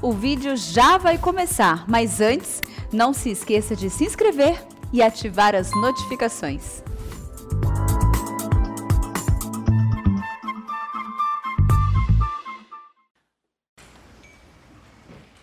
O 0.00 0.12
vídeo 0.12 0.56
já 0.56 0.96
vai 0.96 1.18
começar, 1.18 1.84
mas 1.88 2.20
antes, 2.20 2.62
não 2.92 3.12
se 3.12 3.30
esqueça 3.30 3.74
de 3.74 3.90
se 3.90 4.04
inscrever 4.04 4.62
e 4.92 5.02
ativar 5.02 5.56
as 5.56 5.72
notificações. 5.72 6.84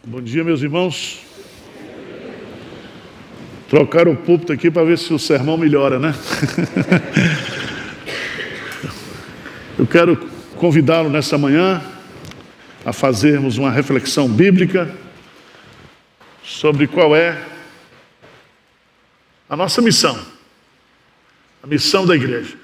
Bom 0.05 0.21
dia, 0.21 0.41
meus 0.41 0.61
irmãos. 0.61 1.21
Trocar 3.67 4.07
o 4.07 4.15
púlpito 4.15 4.53
aqui 4.53 4.71
para 4.71 4.85
ver 4.85 4.97
se 4.97 5.13
o 5.13 5.19
sermão 5.19 5.57
melhora, 5.57 5.99
né? 5.99 6.15
Eu 9.77 9.85
quero 9.85 10.15
convidá-lo 10.55 11.09
nessa 11.09 11.37
manhã 11.37 11.81
a 12.85 12.93
fazermos 12.93 13.57
uma 13.57 13.71
reflexão 13.71 14.29
bíblica 14.29 14.95
sobre 16.43 16.85
qual 16.85 17.15
é 17.15 17.43
a 19.49 19.57
nossa 19.57 19.81
missão, 19.81 20.23
a 21.63 21.67
missão 21.67 22.05
da 22.05 22.15
igreja. 22.15 22.55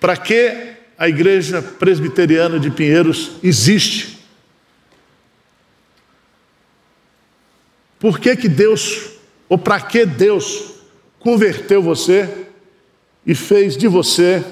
Para 0.00 0.16
que 0.16 0.76
a 0.96 1.10
igreja 1.10 1.60
presbiteriana 1.60 2.58
de 2.58 2.70
Pinheiros 2.70 3.32
existe? 3.42 4.18
Por 7.98 8.18
que, 8.18 8.34
que 8.34 8.48
Deus, 8.48 9.10
ou 9.46 9.58
para 9.58 9.78
que 9.78 10.06
Deus 10.06 10.76
converteu 11.18 11.82
você 11.82 12.46
e 13.26 13.34
fez 13.34 13.76
de 13.76 13.86
você 13.86 14.42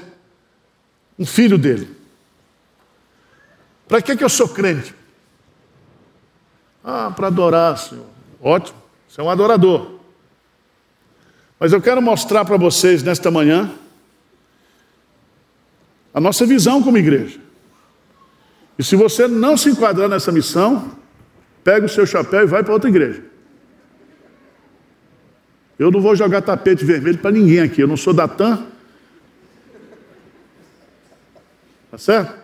um 1.19 1.25
filho 1.25 1.57
dele? 1.57 1.98
Para 3.89 4.03
que, 4.03 4.15
que 4.15 4.23
eu 4.23 4.29
sou 4.29 4.49
crente? 4.49 4.95
Ah, 6.85 7.11
para 7.15 7.29
adorar, 7.29 7.77
Senhor. 7.79 8.07
Ótimo, 8.41 8.79
você 9.09 9.21
é 9.21 9.25
um 9.25 9.31
adorador. 9.31 9.99
Mas 11.59 11.73
eu 11.73 11.81
quero 11.81 12.01
mostrar 12.01 12.45
para 12.45 12.57
vocês 12.57 13.03
nesta 13.03 13.31
manhã 13.31 13.73
a 16.15 16.21
nossa 16.21 16.47
visão 16.47 16.83
como 16.83 16.99
igreja. 16.99 17.41
E 18.79 18.85
se 18.85 18.95
você 18.95 19.27
não 19.27 19.57
se 19.57 19.71
enquadrar 19.71 20.09
nessa 20.09 20.31
missão, 20.31 20.93
pega 21.65 21.87
o 21.87 21.89
seu 21.89 22.07
chapéu 22.07 22.43
e 22.43 22.47
vai 22.47 22.63
para 22.63 22.73
outra 22.73 22.89
igreja. 22.89 23.25
Eu 25.79 25.91
não 25.91 26.01
vou 26.01 26.15
jogar 26.15 26.43
tapete 26.43 26.85
vermelho 26.85 27.19
para 27.19 27.31
ninguém 27.31 27.61
aqui. 27.61 27.81
Eu 27.81 27.89
não 27.89 27.97
sou 27.97 28.13
da. 28.13 28.29
Tá 28.29 28.59
certo? 31.97 32.38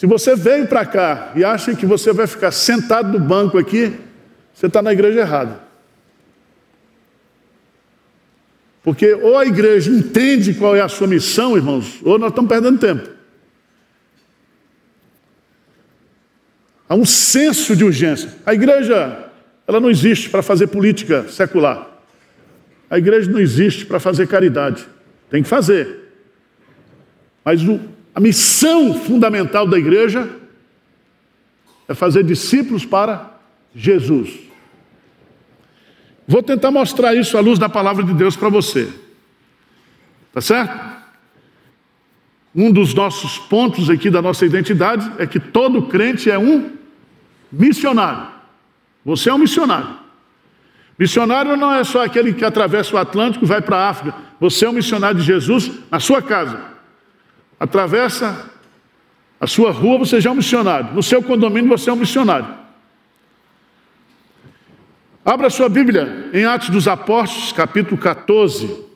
Se 0.00 0.06
você 0.06 0.34
veio 0.34 0.66
para 0.66 0.86
cá 0.86 1.30
e 1.36 1.44
acha 1.44 1.74
que 1.74 1.84
você 1.84 2.10
vai 2.10 2.26
ficar 2.26 2.50
sentado 2.52 3.18
no 3.18 3.20
banco 3.22 3.58
aqui, 3.58 3.94
você 4.54 4.66
está 4.66 4.80
na 4.80 4.94
igreja 4.94 5.20
errada. 5.20 5.60
Porque 8.82 9.12
ou 9.12 9.36
a 9.36 9.44
igreja 9.44 9.90
entende 9.90 10.54
qual 10.54 10.74
é 10.74 10.80
a 10.80 10.88
sua 10.88 11.06
missão, 11.06 11.54
irmãos, 11.54 12.00
ou 12.02 12.18
nós 12.18 12.30
estamos 12.30 12.48
perdendo 12.48 12.78
tempo. 12.78 13.10
Há 16.88 16.94
um 16.94 17.04
senso 17.04 17.76
de 17.76 17.84
urgência. 17.84 18.32
A 18.46 18.54
igreja, 18.54 19.30
ela 19.68 19.80
não 19.80 19.90
existe 19.90 20.30
para 20.30 20.40
fazer 20.40 20.68
política 20.68 21.28
secular. 21.28 22.00
A 22.88 22.96
igreja 22.96 23.30
não 23.30 23.38
existe 23.38 23.84
para 23.84 24.00
fazer 24.00 24.26
caridade. 24.28 24.88
Tem 25.28 25.42
que 25.42 25.48
fazer. 25.50 26.10
Mas 27.44 27.62
o, 27.62 27.99
missão 28.20 28.94
fundamental 28.94 29.66
da 29.66 29.78
igreja 29.78 30.28
é 31.88 31.94
fazer 31.94 32.22
discípulos 32.22 32.84
para 32.84 33.38
Jesus. 33.74 34.30
Vou 36.26 36.42
tentar 36.42 36.70
mostrar 36.70 37.14
isso 37.14 37.36
à 37.36 37.40
luz 37.40 37.58
da 37.58 37.68
palavra 37.68 38.04
de 38.04 38.14
Deus 38.14 38.36
para 38.36 38.48
você. 38.48 38.88
Tá 40.32 40.40
certo? 40.40 40.78
Um 42.54 42.70
dos 42.70 42.94
nossos 42.94 43.38
pontos 43.38 43.90
aqui 43.90 44.10
da 44.10 44.22
nossa 44.22 44.46
identidade 44.46 45.10
é 45.18 45.26
que 45.26 45.40
todo 45.40 45.82
crente 45.82 46.30
é 46.30 46.38
um 46.38 46.70
missionário. 47.50 48.28
Você 49.04 49.28
é 49.30 49.34
um 49.34 49.38
missionário. 49.38 49.98
Missionário 50.98 51.56
não 51.56 51.74
é 51.74 51.82
só 51.82 52.04
aquele 52.04 52.34
que 52.34 52.44
atravessa 52.44 52.94
o 52.94 52.98
Atlântico 52.98 53.44
e 53.44 53.48
vai 53.48 53.60
para 53.60 53.78
a 53.78 53.88
África. 53.88 54.16
Você 54.38 54.66
é 54.66 54.70
um 54.70 54.74
missionário 54.74 55.18
de 55.18 55.26
Jesus 55.26 55.70
na 55.90 55.98
sua 55.98 56.20
casa. 56.20 56.60
Atravessa 57.60 58.50
a 59.38 59.46
sua 59.46 59.70
rua, 59.70 59.98
você 59.98 60.18
já 60.18 60.30
é 60.30 60.32
um 60.32 60.36
missionário. 60.36 60.94
No 60.94 61.02
seu 61.02 61.22
condomínio, 61.22 61.68
você 61.68 61.90
é 61.90 61.92
um 61.92 61.96
missionário. 61.96 62.58
Abra 65.22 65.50
sua 65.50 65.68
Bíblia 65.68 66.30
em 66.32 66.46
Atos 66.46 66.70
dos 66.70 66.88
Apóstolos, 66.88 67.52
capítulo 67.52 67.98
14. 67.98 68.88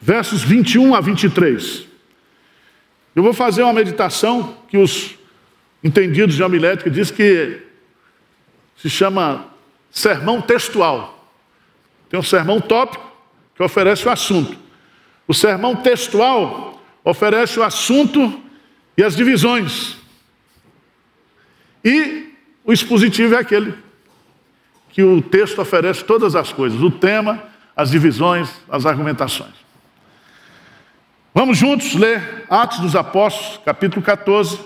Versos 0.00 0.42
21 0.42 0.94
a 0.94 1.00
23. 1.00 1.86
Eu 3.14 3.22
vou 3.24 3.32
fazer 3.32 3.64
uma 3.64 3.72
meditação 3.72 4.56
que 4.68 4.78
os 4.78 5.18
entendidos 5.82 6.36
de 6.36 6.42
homilética 6.42 6.88
diz 6.88 7.10
que 7.10 7.60
se 8.76 8.88
chama 8.88 9.46
sermão 9.90 10.40
textual. 10.40 11.19
Tem 12.10 12.18
um 12.18 12.24
sermão 12.24 12.60
tópico 12.60 13.08
que 13.54 13.62
oferece 13.62 14.06
o 14.06 14.10
assunto. 14.10 14.58
O 15.28 15.32
sermão 15.32 15.76
textual 15.76 16.82
oferece 17.04 17.58
o 17.58 17.62
assunto 17.62 18.42
e 18.98 19.04
as 19.04 19.14
divisões. 19.14 19.96
E 21.84 22.34
o 22.64 22.72
expositivo 22.72 23.36
é 23.36 23.38
aquele 23.38 23.74
que 24.90 25.04
o 25.04 25.22
texto 25.22 25.60
oferece 25.62 26.04
todas 26.04 26.34
as 26.34 26.52
coisas, 26.52 26.82
o 26.82 26.90
tema, 26.90 27.44
as 27.76 27.92
divisões, 27.92 28.50
as 28.68 28.84
argumentações. 28.84 29.54
Vamos 31.32 31.56
juntos 31.56 31.94
ler 31.94 32.44
Atos 32.50 32.80
dos 32.80 32.96
Apóstolos, 32.96 33.60
capítulo 33.64 34.02
14, 34.02 34.58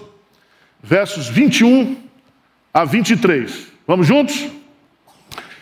versos 0.82 1.28
21 1.28 2.02
a 2.72 2.86
23. 2.86 3.68
Vamos 3.86 4.06
juntos? 4.06 4.50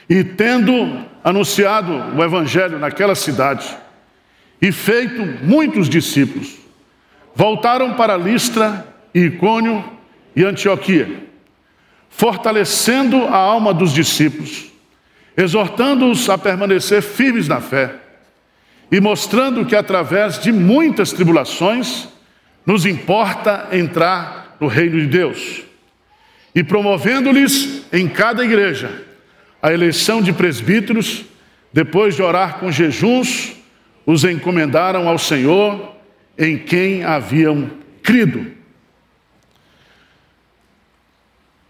E 0.09 0.25
tendo 0.25 1.05
anunciado 1.23 1.93
o 2.17 2.23
evangelho 2.23 2.79
naquela 2.79 3.15
cidade 3.15 3.77
e 4.61 4.71
feito 4.73 5.25
muitos 5.45 5.89
discípulos, 5.89 6.57
voltaram 7.35 7.95
para 7.95 8.17
Listra, 8.17 8.87
Icônio 9.15 9.85
e 10.35 10.45
Antioquia, 10.45 11.25
fortalecendo 12.09 13.25
a 13.25 13.37
alma 13.37 13.73
dos 13.73 13.93
discípulos, 13.93 14.71
exortando-os 15.37 16.29
a 16.29 16.37
permanecer 16.37 17.03
firmes 17.03 17.49
na 17.49 17.61
fé 17.61 17.97
e 18.91 19.01
mostrando 19.01 19.65
que 19.65 19.75
através 19.75 20.39
de 20.39 20.53
muitas 20.53 21.13
tribulações 21.13 22.09
nos 22.67 22.85
importa 22.85 23.69
entrar 23.73 24.57
no 24.61 24.67
reino 24.67 25.01
de 25.01 25.07
Deus. 25.07 25.63
E 26.55 26.63
promovendo-lhes 26.63 27.87
em 27.91 28.07
cada 28.07 28.45
igreja 28.45 29.03
a 29.63 29.73
eleição 29.73 30.21
de 30.21 30.33
presbíteros, 30.33 31.25
depois 31.73 32.17
de 32.17 32.23
orar 32.23 32.59
com 32.59 32.73
jejuns, 32.73 33.55
os 34.05 34.25
encomendaram 34.25 35.09
ao 35.09 35.17
Senhor 35.17 35.95
em 36.37 36.59
quem 36.59 37.05
haviam 37.05 37.71
crido. 38.03 38.51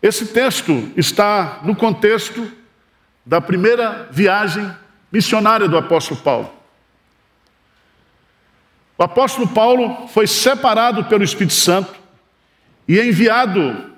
Esse 0.03 0.27
texto 0.27 0.91
está 0.97 1.61
no 1.63 1.77
contexto 1.77 2.51
da 3.25 3.41
primeira 3.41 4.09
viagem 4.11 4.69
missionária 5.13 5.69
do 5.69 5.77
apóstolo 5.77 6.21
Paulo. 6.21 6.53
O 8.97 9.03
apóstolo 9.03 9.47
Paulo 9.49 10.09
foi 10.09 10.27
separado 10.27 11.05
pelo 11.05 11.23
Espírito 11.23 11.55
Santo 11.55 11.95
e 12.89 12.99
enviado 12.99 13.93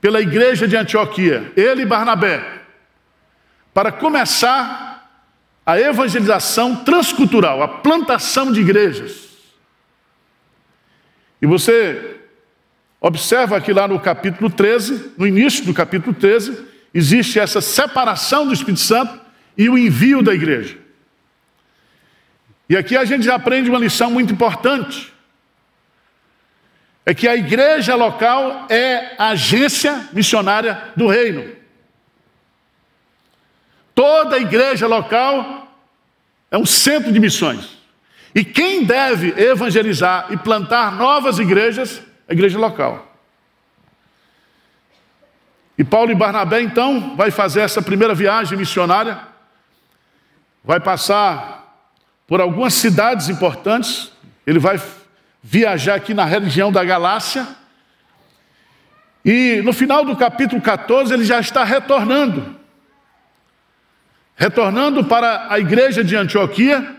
pela 0.00 0.20
igreja 0.20 0.66
de 0.66 0.76
Antioquia, 0.76 1.52
ele 1.56 1.82
e 1.82 1.86
Barnabé, 1.86 2.57
para 3.78 3.92
começar 3.92 5.08
a 5.64 5.78
evangelização 5.78 6.74
transcultural, 6.74 7.62
a 7.62 7.68
plantação 7.68 8.50
de 8.50 8.60
igrejas. 8.60 9.28
E 11.40 11.46
você 11.46 12.16
observa 13.00 13.56
aqui 13.56 13.72
lá 13.72 13.86
no 13.86 14.00
capítulo 14.00 14.50
13, 14.50 15.12
no 15.16 15.24
início 15.24 15.64
do 15.64 15.72
capítulo 15.72 16.12
13, 16.12 16.60
existe 16.92 17.38
essa 17.38 17.60
separação 17.60 18.48
do 18.48 18.52
Espírito 18.52 18.80
Santo 18.80 19.20
e 19.56 19.68
o 19.68 19.78
envio 19.78 20.24
da 20.24 20.34
igreja. 20.34 20.76
E 22.68 22.76
aqui 22.76 22.96
a 22.96 23.04
gente 23.04 23.30
aprende 23.30 23.70
uma 23.70 23.78
lição 23.78 24.10
muito 24.10 24.32
importante 24.32 25.14
é 27.06 27.14
que 27.14 27.28
a 27.28 27.36
igreja 27.36 27.94
local 27.94 28.66
é 28.68 29.14
a 29.16 29.28
agência 29.28 30.08
missionária 30.12 30.90
do 30.96 31.06
reino. 31.06 31.57
Toda 33.98 34.38
igreja 34.38 34.86
local 34.86 35.66
é 36.52 36.56
um 36.56 36.64
centro 36.64 37.10
de 37.12 37.18
missões. 37.18 37.76
E 38.32 38.44
quem 38.44 38.84
deve 38.84 39.30
evangelizar 39.36 40.28
e 40.30 40.36
plantar 40.36 40.92
novas 40.92 41.40
igrejas? 41.40 42.00
A 42.28 42.32
igreja 42.32 42.60
local. 42.60 43.12
E 45.76 45.82
Paulo 45.82 46.12
e 46.12 46.14
Barnabé, 46.14 46.60
então, 46.60 47.16
vai 47.16 47.32
fazer 47.32 47.62
essa 47.62 47.82
primeira 47.82 48.14
viagem 48.14 48.56
missionária, 48.56 49.18
vai 50.62 50.78
passar 50.78 51.84
por 52.24 52.40
algumas 52.40 52.74
cidades 52.74 53.28
importantes, 53.28 54.12
ele 54.46 54.60
vai 54.60 54.80
viajar 55.42 55.96
aqui 55.96 56.14
na 56.14 56.24
região 56.24 56.70
da 56.70 56.84
Galácia, 56.84 57.48
e 59.24 59.60
no 59.64 59.72
final 59.72 60.04
do 60.04 60.14
capítulo 60.14 60.62
14 60.62 61.12
ele 61.12 61.24
já 61.24 61.40
está 61.40 61.64
retornando. 61.64 62.57
Retornando 64.38 65.02
para 65.02 65.52
a 65.52 65.58
igreja 65.58 66.04
de 66.04 66.14
Antioquia, 66.14 66.94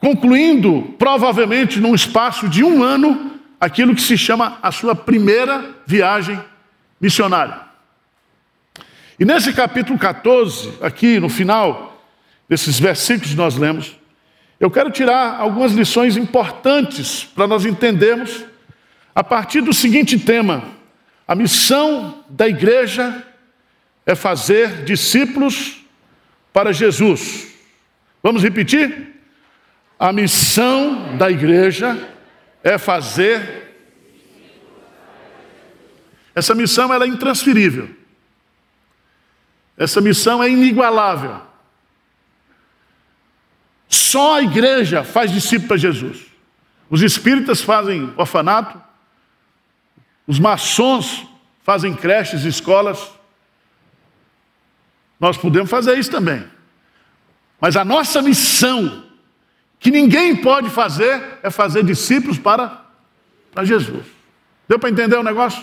concluindo, 0.00 0.92
provavelmente 0.98 1.78
num 1.78 1.94
espaço 1.94 2.48
de 2.48 2.64
um 2.64 2.82
ano, 2.82 3.40
aquilo 3.60 3.94
que 3.94 4.02
se 4.02 4.18
chama 4.18 4.58
a 4.60 4.72
sua 4.72 4.96
primeira 4.96 5.64
viagem 5.86 6.38
missionária. 7.00 7.60
E 9.20 9.24
nesse 9.24 9.52
capítulo 9.52 9.96
14, 9.96 10.78
aqui 10.82 11.20
no 11.20 11.28
final 11.28 12.04
desses 12.48 12.80
versículos 12.80 13.30
que 13.30 13.36
nós 13.36 13.56
lemos, 13.56 13.96
eu 14.58 14.68
quero 14.68 14.90
tirar 14.90 15.38
algumas 15.38 15.72
lições 15.72 16.16
importantes 16.16 17.22
para 17.22 17.46
nós 17.46 17.64
entendermos 17.64 18.44
a 19.14 19.22
partir 19.22 19.60
do 19.60 19.72
seguinte 19.72 20.18
tema: 20.18 20.64
a 21.28 21.36
missão 21.36 22.24
da 22.28 22.48
igreja 22.48 23.24
é 24.04 24.16
fazer 24.16 24.82
discípulos 24.82 25.83
para 26.54 26.72
Jesus. 26.72 27.48
Vamos 28.22 28.44
repetir? 28.44 29.12
A 29.98 30.12
missão 30.12 31.18
da 31.18 31.28
igreja 31.28 31.98
é 32.62 32.78
fazer. 32.78 33.74
Essa 36.32 36.54
missão 36.54 36.94
ela 36.94 37.04
é 37.04 37.08
intransferível. 37.08 37.90
Essa 39.76 40.00
missão 40.00 40.40
é 40.40 40.48
inigualável. 40.48 41.42
Só 43.88 44.36
a 44.36 44.42
igreja 44.42 45.02
faz 45.02 45.32
discípulo 45.32 45.68
para 45.68 45.76
Jesus. 45.76 46.26
Os 46.88 47.02
espíritas 47.02 47.60
fazem 47.60 48.14
orfanato, 48.16 48.80
os 50.24 50.38
maçons 50.38 51.26
fazem 51.64 51.94
creches, 51.96 52.44
escolas. 52.44 53.10
Nós 55.18 55.36
podemos 55.36 55.70
fazer 55.70 55.98
isso 55.98 56.10
também. 56.10 56.44
Mas 57.60 57.76
a 57.76 57.84
nossa 57.84 58.20
missão, 58.20 59.04
que 59.78 59.90
ninguém 59.90 60.36
pode 60.36 60.68
fazer, 60.70 61.38
é 61.42 61.50
fazer 61.50 61.84
discípulos 61.84 62.38
para, 62.38 62.84
para 63.52 63.64
Jesus. 63.64 64.04
Deu 64.68 64.78
para 64.78 64.90
entender 64.90 65.16
o 65.16 65.22
negócio? 65.22 65.62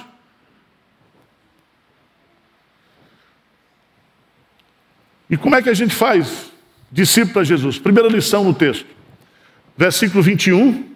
E 5.29 5.37
como 5.37 5.55
é 5.55 5.61
que 5.61 5.69
a 5.69 5.73
gente 5.73 5.95
faz 5.95 6.51
discípulo 6.91 7.33
para 7.33 7.43
Jesus? 7.43 7.79
Primeira 7.79 8.09
lição 8.09 8.43
no 8.43 8.53
texto, 8.53 8.85
versículo 9.77 10.21
21. 10.21 10.91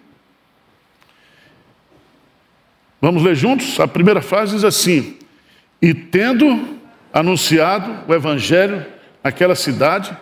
Vamos 3.00 3.22
ler 3.22 3.34
juntos? 3.34 3.78
A 3.80 3.88
primeira 3.88 4.20
frase 4.20 4.54
diz 4.54 4.64
assim: 4.64 5.18
E 5.80 5.94
tendo 5.94 6.75
anunciado 7.16 8.04
o 8.06 8.14
evangelho 8.14 8.84
naquela 9.24 9.54
cidade, 9.54 10.14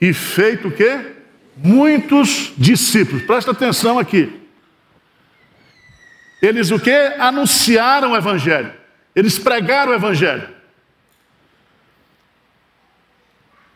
e 0.00 0.14
feito 0.14 0.68
o 0.68 0.72
quê? 0.72 1.12
Muitos 1.54 2.54
discípulos. 2.56 3.24
Presta 3.24 3.50
atenção 3.50 3.98
aqui. 3.98 4.40
Eles 6.40 6.70
o 6.70 6.80
que? 6.80 6.90
Anunciaram 7.18 8.12
o 8.12 8.16
evangelho. 8.16 8.72
Eles 9.14 9.38
pregaram 9.38 9.92
o 9.92 9.94
evangelho. 9.94 10.48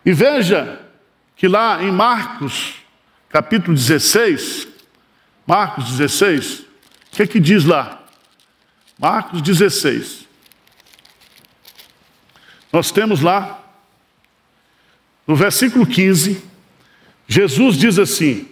E 0.05 0.13
veja 0.15 0.81
que 1.37 1.47
lá 1.47 1.83
em 1.83 1.93
Marcos, 1.93 2.77
capítulo 3.29 3.77
16, 3.77 4.69
Marcos 5.47 5.85
16, 5.91 6.61
o 6.61 6.67
que 7.13 7.23
é 7.23 7.27
que 7.27 7.39
diz 7.39 7.67
lá? 7.67 8.07
Marcos 8.99 9.43
16. 9.43 10.28
Nós 12.73 12.91
temos 12.91 13.21
lá, 13.21 13.65
no 15.27 15.35
versículo 15.35 15.87
15, 15.87 16.43
Jesus 17.27 17.77
diz 17.77 17.99
assim: 17.99 18.47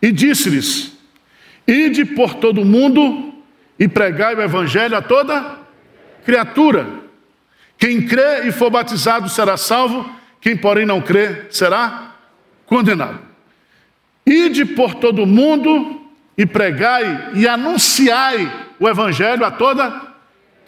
E 0.00 0.12
disse-lhes: 0.12 0.92
Ide 1.66 2.04
por 2.04 2.34
todo 2.34 2.62
o 2.62 2.64
mundo 2.64 3.34
e 3.78 3.86
pregai 3.86 4.34
o 4.34 4.42
evangelho 4.42 4.96
a 4.96 5.02
toda 5.02 5.58
criatura. 6.24 6.86
Quem 7.76 8.06
crê 8.06 8.48
e 8.48 8.52
for 8.52 8.70
batizado 8.70 9.28
será 9.28 9.56
salvo, 9.56 10.08
quem 10.40 10.56
porém 10.56 10.84
não 10.84 11.00
crê 11.00 11.46
será 11.50 12.14
condenado. 12.66 13.20
Ide 14.26 14.64
por 14.64 14.94
todo 14.94 15.22
o 15.22 15.26
mundo 15.26 16.08
e 16.36 16.44
pregai 16.44 17.32
e 17.34 17.48
anunciai 17.48 18.66
o 18.78 18.88
evangelho 18.88 19.44
a 19.44 19.50
toda 19.50 20.14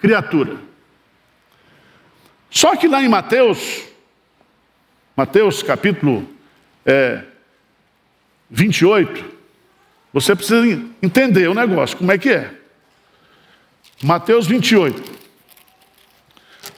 criatura. 0.00 0.69
Só 2.50 2.74
que 2.74 2.88
lá 2.88 3.02
em 3.02 3.08
Mateus, 3.08 3.84
Mateus 5.16 5.62
capítulo 5.62 6.28
é, 6.84 7.22
28, 8.50 9.24
você 10.12 10.34
precisa 10.34 10.82
entender 11.00 11.48
o 11.48 11.54
negócio, 11.54 11.96
como 11.96 12.10
é 12.10 12.18
que 12.18 12.30
é. 12.30 12.50
Mateus 14.02 14.46
28. 14.46 15.20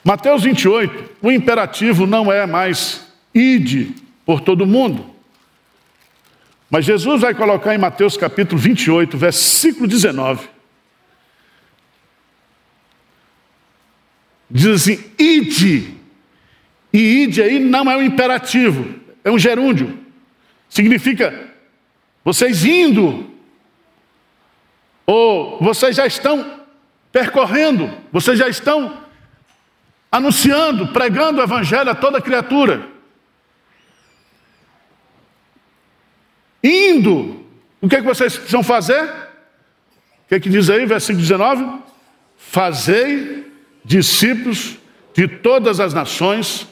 Mateus 0.05 0.43
28, 0.43 1.11
o 1.23 1.31
imperativo 1.31 2.07
não 2.07 2.31
é 2.31 2.45
mais 2.45 3.07
ide 3.35 3.95
por 4.27 4.41
todo 4.41 4.67
mundo. 4.67 5.13
Mas 6.69 6.85
Jesus 6.85 7.21
vai 7.21 7.35
colocar 7.35 7.75
em 7.75 7.79
Mateus 7.79 8.17
capítulo 8.17 8.61
28, 8.61 9.17
versículo 9.17 9.87
19. 9.87 10.49
Diz 14.53 14.83
assim: 14.83 15.03
ide. 15.19 15.95
E 16.93 17.23
ide 17.23 17.43
aí 17.43 17.59
não 17.59 17.91
é 17.91 17.97
um 17.97 18.03
imperativo, 18.03 19.01
é 19.25 19.31
um 19.31 19.39
gerúndio. 19.39 19.99
Significa 20.69 21.51
vocês 22.23 22.65
indo, 22.65 23.31
ou 25.07 25.59
vocês 25.59 25.97
já 25.97 26.07
estão 26.07 26.61
percorrendo, 27.11 27.91
vocês 28.13 28.39
já 28.39 28.47
estão 28.47 29.03
anunciando, 30.11 30.89
pregando 30.89 31.41
o 31.41 31.43
evangelho 31.43 31.91
a 31.91 31.95
toda 31.95 32.21
criatura. 32.21 32.87
Indo, 36.63 37.45
o 37.81 37.89
que, 37.89 37.97
é 37.97 38.01
que 38.01 38.07
vocês 38.07 38.37
precisam 38.37 38.63
fazer? 38.63 39.03
O 39.03 40.29
que, 40.29 40.35
é 40.35 40.41
que 40.41 40.51
diz 40.51 40.69
aí, 40.69 40.85
versículo 40.85 41.23
19? 41.23 41.83
Fazei 42.37 43.42
discípulos 43.85 44.77
de 45.15 45.29
todas 45.29 45.81
as 45.81 45.93
nações, 45.93 46.67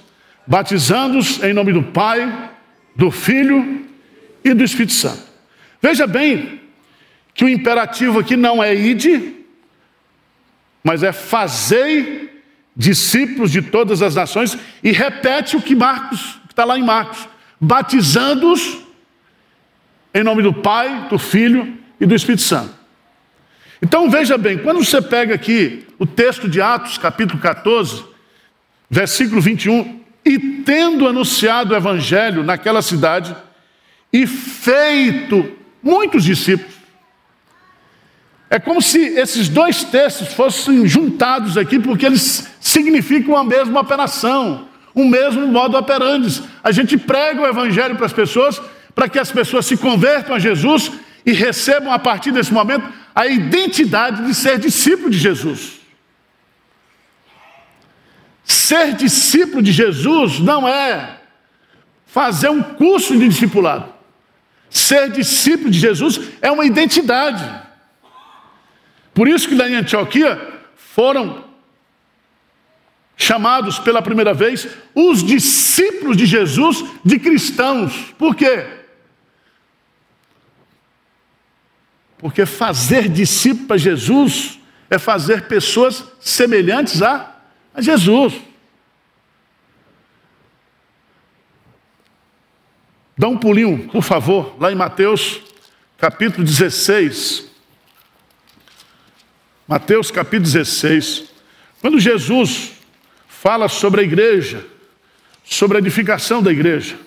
batizando-os 0.47 1.43
em 1.43 1.53
nome 1.53 1.73
do 1.73 1.83
Pai, 1.83 2.51
do 2.97 3.11
Filho 3.11 3.87
e 4.45 4.55
do 4.55 4.65
Espírito 4.65 4.93
Santo. 4.93 5.23
Veja 5.81 6.07
bem 6.07 6.61
que 7.35 7.45
o 7.45 7.49
imperativo 7.49 8.19
aqui 8.19 8.37
não 8.37 8.63
é 8.63 8.75
ide, 8.75 9.37
mas 10.83 11.03
é 11.03 11.13
fazei 11.13 12.43
discípulos 12.75 13.51
de 13.51 13.61
todas 13.63 14.03
as 14.03 14.15
nações 14.15 14.57
e 14.83 14.91
repete 14.91 15.57
o 15.57 15.63
que 15.63 15.75
Marcos, 15.75 16.39
está 16.49 16.65
lá 16.65 16.79
em 16.79 16.83
Marcos, 16.83 17.29
batizando-os 17.61 18.79
em 20.15 20.23
nome 20.23 20.43
do 20.43 20.53
Pai, 20.53 21.09
do 21.09 21.19
Filho 21.19 21.79
e 22.01 22.07
do 22.07 22.15
Espírito 22.15 22.43
Santo. 22.43 22.80
Então 23.83 24.11
veja 24.11 24.37
bem, 24.37 24.59
quando 24.59 24.85
você 24.85 25.01
pega 25.01 25.35
aqui 25.35 25.87
o 25.99 26.05
texto 26.05 26.49
de 26.49 26.61
Atos, 26.61 26.99
capítulo 26.99 27.41
14, 27.41 28.05
versículo 28.91 29.41
21, 29.41 30.01
e 30.25 30.39
tendo 30.39 31.09
anunciado 31.09 31.73
o 31.73 31.77
evangelho 31.77 32.43
naquela 32.43 32.83
cidade, 32.83 33.35
e 34.13 34.27
feito 34.27 35.57
muitos 35.83 36.25
discípulos, 36.25 36.75
é 38.51 38.59
como 38.59 38.83
se 38.83 38.99
esses 38.99 39.49
dois 39.49 39.85
textos 39.85 40.35
fossem 40.35 40.87
juntados 40.87 41.57
aqui, 41.57 41.79
porque 41.79 42.05
eles 42.05 42.51
significam 42.61 43.37
a 43.37 43.45
mesma 43.45 43.81
operação, 43.81 44.69
o 44.93 45.05
mesmo 45.05 45.47
modo 45.47 45.79
operandi. 45.79 46.43
A 46.63 46.73
gente 46.73 46.99
prega 46.99 47.41
o 47.41 47.47
evangelho 47.47 47.95
para 47.95 48.07
as 48.07 48.13
pessoas, 48.13 48.61
para 48.93 49.09
que 49.09 49.21
as 49.21 49.31
pessoas 49.31 49.67
se 49.67 49.77
convertam 49.77 50.35
a 50.35 50.39
Jesus 50.39 50.91
e 51.25 51.33
recebam 51.33 51.93
a 51.93 51.99
partir 51.99 52.33
desse 52.33 52.53
momento 52.53 52.93
a 53.15 53.27
identidade 53.27 54.25
de 54.25 54.35
ser 54.35 54.59
discípulo 54.59 55.11
de 55.11 55.19
Jesus. 55.19 55.81
Ser 58.45 58.95
discípulo 58.95 59.63
de 59.63 59.73
Jesus 59.73 60.41
não 60.41 60.67
é 60.67 61.21
fazer 62.07 62.49
um 62.49 62.63
curso 62.63 63.17
de 63.17 63.29
discipulado. 63.29 63.93
Ser 64.69 65.11
discípulo 65.11 65.71
de 65.71 65.79
Jesus 65.79 66.21
é 66.41 66.51
uma 66.51 66.65
identidade. 66.65 67.45
Por 69.15 69.29
isso 69.29 69.49
que 69.49 69.55
lá 69.55 69.69
em 69.69 69.75
Antioquia 69.75 70.41
foram 70.75 71.45
chamados 73.17 73.79
pela 73.79 74.01
primeira 74.01 74.33
vez 74.33 74.67
os 74.95 75.23
discípulos 75.23 76.17
de 76.17 76.27
Jesus 76.27 76.85
de 77.05 77.19
cristãos. 77.19 78.15
Por 78.17 78.35
quê? 78.35 78.80
Porque 82.21 82.45
fazer 82.45 83.09
discípulo 83.09 83.67
para 83.67 83.79
Jesus 83.79 84.61
é 84.91 84.99
fazer 84.99 85.49
pessoas 85.49 86.05
semelhantes 86.21 87.01
a, 87.01 87.35
a 87.73 87.81
Jesus. 87.81 88.35
Dá 93.17 93.27
um 93.27 93.39
pulinho, 93.39 93.89
por 93.89 94.03
favor, 94.03 94.55
lá 94.61 94.71
em 94.71 94.75
Mateus, 94.75 95.41
capítulo 95.97 96.45
16. 96.45 97.51
Mateus, 99.67 100.11
capítulo 100.11 100.43
16. 100.43 101.25
Quando 101.81 101.99
Jesus 101.99 102.73
fala 103.29 103.67
sobre 103.67 104.03
a 104.03 104.05
igreja, 104.05 104.67
sobre 105.43 105.79
a 105.79 105.81
edificação 105.81 106.43
da 106.43 106.53
igreja. 106.53 106.99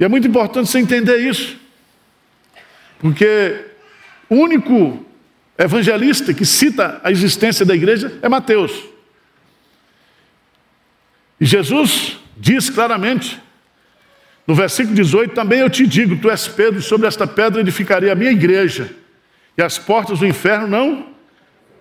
E 0.00 0.04
é 0.04 0.08
muito 0.08 0.26
importante 0.26 0.68
você 0.68 0.80
entender 0.80 1.18
isso, 1.18 1.56
porque 2.98 3.64
o 4.28 4.36
único 4.36 5.04
evangelista 5.56 6.34
que 6.34 6.44
cita 6.44 7.00
a 7.02 7.10
existência 7.10 7.64
da 7.64 7.74
igreja 7.74 8.18
é 8.22 8.28
Mateus. 8.28 8.72
E 11.40 11.44
Jesus 11.44 12.18
diz 12.36 12.68
claramente, 12.70 13.40
no 14.46 14.54
versículo 14.54 14.94
18: 14.94 15.34
Também 15.34 15.60
eu 15.60 15.70
te 15.70 15.86
digo, 15.86 16.16
tu 16.16 16.30
és 16.30 16.48
Pedro, 16.48 16.80
sobre 16.82 17.06
esta 17.06 17.26
pedra 17.26 17.60
edificarei 17.60 18.10
a 18.10 18.14
minha 18.14 18.30
igreja, 18.30 18.90
e 19.56 19.62
as 19.62 19.78
portas 19.78 20.20
do 20.20 20.26
inferno 20.26 20.66
não 20.66 21.06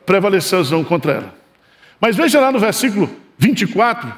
prevalecerão 0.05 0.83
contra 0.83 1.13
ela. 1.13 1.35
Mas 1.99 2.15
veja 2.15 2.39
lá 2.39 2.51
no 2.51 2.59
versículo 2.59 3.09
24, 3.37 4.13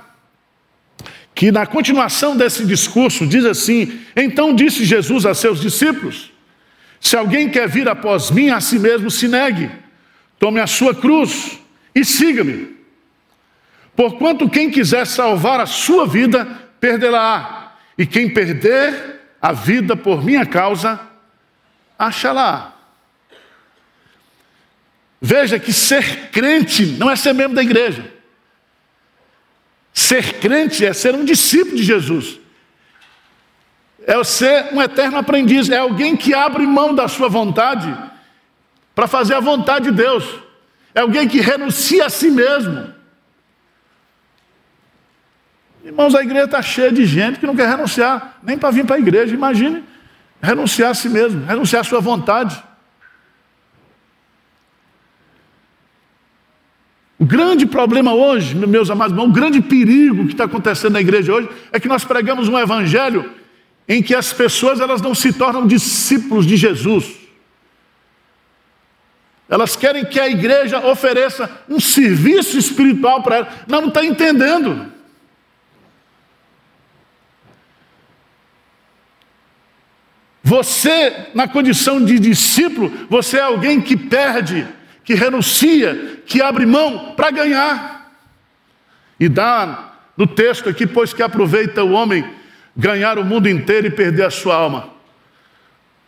que 1.33 1.51
na 1.51 1.65
continuação 1.65 2.35
desse 2.35 2.65
discurso 2.65 3.25
diz 3.25 3.45
assim: 3.45 3.99
Então 4.15 4.53
disse 4.53 4.83
Jesus 4.83 5.25
a 5.25 5.33
seus 5.33 5.61
discípulos: 5.61 6.31
Se 6.99 7.15
alguém 7.15 7.49
quer 7.49 7.67
vir 7.67 7.87
após 7.87 8.29
mim, 8.29 8.49
a 8.49 8.59
si 8.59 8.77
mesmo 8.77 9.09
se 9.09 9.27
negue, 9.27 9.71
tome 10.37 10.59
a 10.59 10.67
sua 10.67 10.93
cruz 10.93 11.59
e 11.95 12.03
siga-me. 12.03 12.77
Porquanto 13.95 14.49
quem 14.49 14.69
quiser 14.69 15.05
salvar 15.05 15.59
a 15.59 15.65
sua 15.65 16.07
vida, 16.07 16.45
perdê-la, 16.79 17.75
e 17.97 18.05
quem 18.05 18.33
perder 18.33 19.19
a 19.41 19.51
vida 19.51 19.95
por 19.95 20.23
minha 20.23 20.45
causa, 20.45 20.99
achará. 21.97 22.73
Veja 25.21 25.59
que 25.59 25.73
ser 25.73 26.29
crente 26.29 26.85
não 26.85 27.11
é 27.11 27.15
ser 27.15 27.33
membro 27.33 27.55
da 27.55 27.61
igreja. 27.61 28.13
Ser 29.93 30.39
crente 30.39 30.85
é 30.85 30.93
ser 30.93 31.13
um 31.13 31.25
discípulo 31.25 31.75
de 31.75 31.83
Jesus. 31.83 32.38
É 34.05 34.23
ser 34.23 34.73
um 34.73 34.81
eterno 34.81 35.17
aprendiz. 35.17 35.69
É 35.69 35.77
alguém 35.77 36.15
que 36.15 36.33
abre 36.33 36.65
mão 36.65 36.93
da 36.93 37.07
sua 37.07 37.29
vontade 37.29 37.95
para 38.95 39.07
fazer 39.07 39.35
a 39.35 39.39
vontade 39.39 39.85
de 39.85 39.91
Deus. 39.91 40.25
É 40.93 41.01
alguém 41.01 41.27
que 41.27 41.39
renuncia 41.39 42.05
a 42.05 42.09
si 42.09 42.29
mesmo. 42.31 42.93
Irmãos, 45.83 46.13
a 46.13 46.21
igreja 46.21 46.45
está 46.45 46.61
cheia 46.61 46.91
de 46.91 47.05
gente 47.05 47.39
que 47.39 47.47
não 47.47 47.55
quer 47.55 47.67
renunciar 47.67 48.37
nem 48.43 48.57
para 48.57 48.71
vir 48.71 48.85
para 48.85 48.95
a 48.95 48.99
igreja. 48.99 49.33
Imagine 49.33 49.83
renunciar 50.41 50.91
a 50.91 50.93
si 50.93 51.09
mesmo, 51.09 51.45
renunciar 51.45 51.81
à 51.81 51.83
sua 51.83 51.99
vontade. 51.99 52.61
O 57.17 57.25
grande 57.25 57.65
problema 57.65 58.13
hoje, 58.13 58.55
meus 58.55 58.89
amados 58.89 59.11
irmãos, 59.11 59.29
o 59.29 59.33
grande 59.33 59.61
perigo 59.61 60.25
que 60.25 60.31
está 60.31 60.45
acontecendo 60.45 60.93
na 60.93 61.01
igreja 61.01 61.33
hoje 61.33 61.49
é 61.71 61.79
que 61.79 61.87
nós 61.87 62.05
pregamos 62.05 62.47
um 62.47 62.57
evangelho 62.57 63.29
em 63.89 64.03
que 64.03 64.13
as 64.13 64.31
pessoas 64.31 64.79
elas 64.79 65.01
não 65.01 65.15
se 65.15 65.33
tornam 65.33 65.65
discípulos 65.65 66.45
de 66.45 66.55
Jesus. 66.55 67.17
Elas 69.49 69.75
querem 69.75 70.05
que 70.05 70.19
a 70.19 70.29
igreja 70.29 70.85
ofereça 70.85 71.49
um 71.67 71.79
serviço 71.79 72.55
espiritual 72.55 73.23
para 73.23 73.37
elas. 73.37 73.53
Não, 73.67 73.81
não 73.81 73.87
está 73.87 74.05
entendendo. 74.05 74.91
Você, 80.43 81.27
na 81.33 81.47
condição 81.47 82.03
de 82.03 82.19
discípulo, 82.19 83.07
você 83.09 83.37
é 83.37 83.41
alguém 83.41 83.81
que 83.81 83.97
perde 83.97 84.67
que 85.09 85.15
renuncia, 85.15 86.21
que 86.27 86.39
abre 86.39 86.67
mão 86.67 87.15
para 87.15 87.31
ganhar. 87.31 88.13
E 89.19 89.27
dá 89.27 89.93
no 90.15 90.27
texto 90.27 90.69
aqui, 90.69 90.85
pois 90.85 91.13
que 91.13 91.23
aproveita 91.23 91.83
o 91.83 91.93
homem 91.93 92.23
ganhar 92.79 93.19
o 93.19 93.25
mundo 93.25 93.49
inteiro 93.49 93.87
e 93.87 93.91
perder 93.91 94.23
a 94.23 94.31
sua 94.31 94.55
alma. 94.55 94.89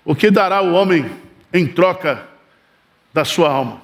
O 0.05 0.15
que 0.15 0.31
dará 0.31 0.61
o 0.61 0.71
homem 0.71 1.11
em 1.53 1.67
troca 1.67 2.25
da 3.13 3.25
sua 3.25 3.51
alma? 3.51 3.81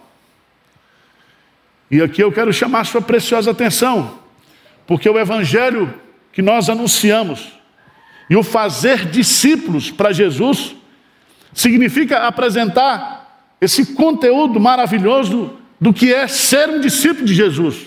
E 1.92 2.02
aqui 2.02 2.24
eu 2.24 2.32
quero 2.32 2.54
chamar 2.54 2.86
sua 2.86 3.02
preciosa 3.02 3.52
atenção, 3.52 4.18
porque 4.86 5.10
o 5.10 5.20
evangelho 5.20 5.94
que 6.32 6.42
nós 6.42 6.70
anunciamos 6.70 7.52
e 8.30 8.38
o 8.38 8.44
fazer 8.44 9.06
discípulos 9.06 9.92
para 9.92 10.14
Jesus 10.14 10.74
significa 11.54 12.26
apresentar 12.26 13.52
esse 13.60 13.96
conteúdo 13.96 14.62
maravilhoso 14.62 15.58
do 15.80 15.92
que 15.92 16.14
é 16.14 16.26
ser 16.28 16.70
um 16.70 16.80
discípulo 16.80 17.26
de 17.26 17.34
Jesus. 17.34 17.86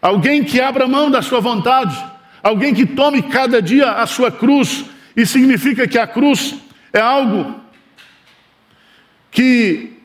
Alguém 0.00 0.44
que 0.44 0.62
abra 0.62 0.88
mão 0.88 1.10
da 1.10 1.20
sua 1.20 1.40
vontade, 1.40 2.15
alguém 2.46 2.72
que 2.72 2.86
tome 2.86 3.22
cada 3.22 3.60
dia 3.60 3.90
a 3.90 4.06
sua 4.06 4.30
cruz, 4.30 4.84
e 5.16 5.26
significa 5.26 5.88
que 5.88 5.98
a 5.98 6.06
cruz 6.06 6.54
é 6.92 7.00
algo 7.00 7.60
que 9.32 10.00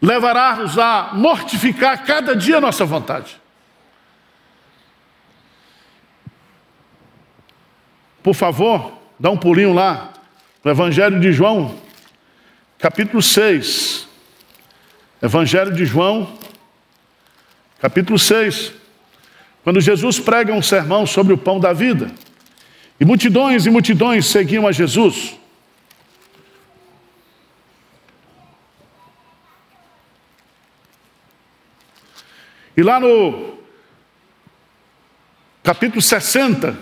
levará-nos 0.00 0.78
a 0.78 1.10
mortificar 1.14 2.04
cada 2.04 2.36
dia 2.36 2.58
a 2.58 2.60
nossa 2.60 2.84
vontade. 2.84 3.40
Por 8.22 8.34
favor, 8.34 8.96
dá 9.18 9.30
um 9.30 9.36
pulinho 9.36 9.72
lá 9.72 10.12
no 10.62 10.70
Evangelho 10.70 11.18
de 11.18 11.32
João, 11.32 11.76
capítulo 12.78 13.20
6. 13.20 14.06
Evangelho 15.20 15.72
de 15.72 15.84
João, 15.84 16.38
capítulo 17.80 18.18
6. 18.18 18.83
Quando 19.64 19.80
Jesus 19.80 20.20
prega 20.20 20.52
um 20.52 20.60
sermão 20.60 21.06
sobre 21.06 21.32
o 21.32 21.38
pão 21.38 21.58
da 21.58 21.72
vida, 21.72 22.12
e 23.00 23.04
multidões 23.04 23.64
e 23.64 23.70
multidões 23.70 24.26
seguiam 24.26 24.66
a 24.66 24.72
Jesus. 24.72 25.38
E 32.76 32.82
lá 32.82 33.00
no 33.00 33.56
capítulo 35.62 36.02
60, 36.02 36.76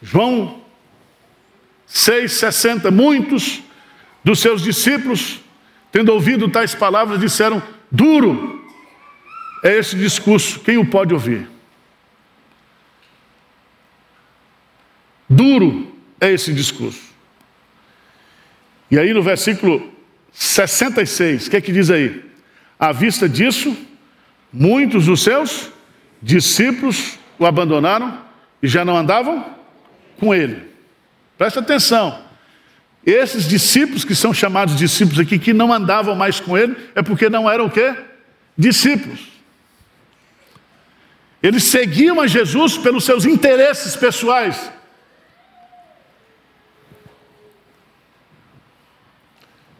João 0.00 0.62
6, 1.86 2.32
60, 2.32 2.90
muitos 2.90 3.60
dos 4.24 4.38
seus 4.38 4.62
discípulos, 4.62 5.40
tendo 5.92 6.10
ouvido 6.10 6.48
tais 6.48 6.74
palavras, 6.74 7.20
disseram: 7.20 7.62
Duro 7.90 8.63
é 9.64 9.78
esse 9.78 9.96
discurso, 9.96 10.60
quem 10.60 10.76
o 10.76 10.84
pode 10.84 11.14
ouvir? 11.14 11.48
Duro 15.26 15.96
é 16.20 16.30
esse 16.30 16.52
discurso. 16.52 17.00
E 18.90 18.98
aí 18.98 19.14
no 19.14 19.22
versículo 19.22 19.90
66, 20.32 21.46
o 21.46 21.50
que 21.50 21.56
é 21.56 21.60
que 21.62 21.72
diz 21.72 21.90
aí? 21.90 22.22
À 22.78 22.92
vista 22.92 23.26
disso, 23.26 23.74
muitos 24.52 25.06
dos 25.06 25.22
seus 25.22 25.70
discípulos 26.20 27.18
o 27.38 27.46
abandonaram 27.46 28.20
e 28.62 28.68
já 28.68 28.84
não 28.84 28.94
andavam 28.94 29.46
com 30.18 30.34
ele. 30.34 30.62
Presta 31.38 31.60
atenção. 31.60 32.22
Esses 33.04 33.48
discípulos 33.48 34.04
que 34.04 34.14
são 34.14 34.34
chamados 34.34 34.76
discípulos 34.76 35.20
aqui, 35.20 35.38
que 35.38 35.54
não 35.54 35.72
andavam 35.72 36.14
mais 36.14 36.38
com 36.38 36.56
ele, 36.56 36.76
é 36.94 37.02
porque 37.02 37.30
não 37.30 37.50
eram 37.50 37.66
o 37.66 37.70
quê? 37.70 37.94
Discípulos. 38.56 39.33
Eles 41.44 41.64
seguiam 41.64 42.22
a 42.22 42.26
Jesus 42.26 42.78
pelos 42.78 43.04
seus 43.04 43.26
interesses 43.26 43.94
pessoais. 43.94 44.72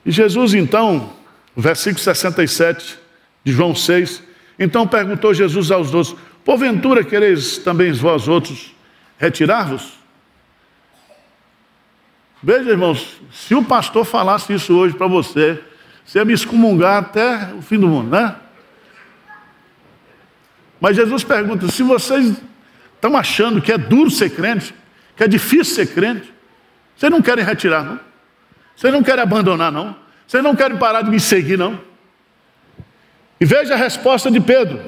E 0.04 0.10
Jesus, 0.10 0.52
então, 0.52 1.14
versículo 1.56 2.04
67 2.04 2.98
de 3.42 3.50
João 3.50 3.74
6, 3.74 4.22
então 4.58 4.86
perguntou 4.86 5.32
Jesus 5.32 5.70
aos 5.70 5.94
outros: 5.94 6.14
Porventura 6.44 7.02
quereis 7.02 7.56
também 7.56 7.90
vós 7.92 8.28
outros 8.28 8.74
retirar-vos? 9.16 9.94
Veja, 12.42 12.68
irmãos, 12.72 13.22
se 13.32 13.54
o 13.54 13.64
pastor 13.64 14.04
falasse 14.04 14.52
isso 14.52 14.76
hoje 14.76 14.94
para 14.94 15.06
você, 15.06 15.64
você 16.04 16.18
ia 16.18 16.26
me 16.26 16.34
excomungar 16.34 16.98
até 16.98 17.54
o 17.54 17.62
fim 17.62 17.78
do 17.78 17.88
mundo, 17.88 18.10
né? 18.10 18.36
Mas 20.84 20.96
Jesus 20.96 21.24
pergunta: 21.24 21.66
se 21.68 21.82
vocês 21.82 22.34
estão 22.94 23.16
achando 23.16 23.62
que 23.62 23.72
é 23.72 23.78
duro 23.78 24.10
ser 24.10 24.28
crente, 24.28 24.74
que 25.16 25.24
é 25.24 25.26
difícil 25.26 25.74
ser 25.74 25.86
crente, 25.86 26.30
vocês 26.94 27.10
não 27.10 27.22
querem 27.22 27.42
retirar, 27.42 27.82
não? 27.82 27.98
Vocês 28.76 28.92
não 28.92 29.02
querem 29.02 29.22
abandonar, 29.22 29.72
não? 29.72 29.96
Vocês 30.26 30.44
não 30.44 30.54
querem 30.54 30.76
parar 30.76 31.00
de 31.00 31.10
me 31.10 31.18
seguir, 31.18 31.56
não? 31.56 31.80
E 33.40 33.46
veja 33.46 33.72
a 33.72 33.78
resposta 33.78 34.30
de 34.30 34.38
Pedro. 34.40 34.78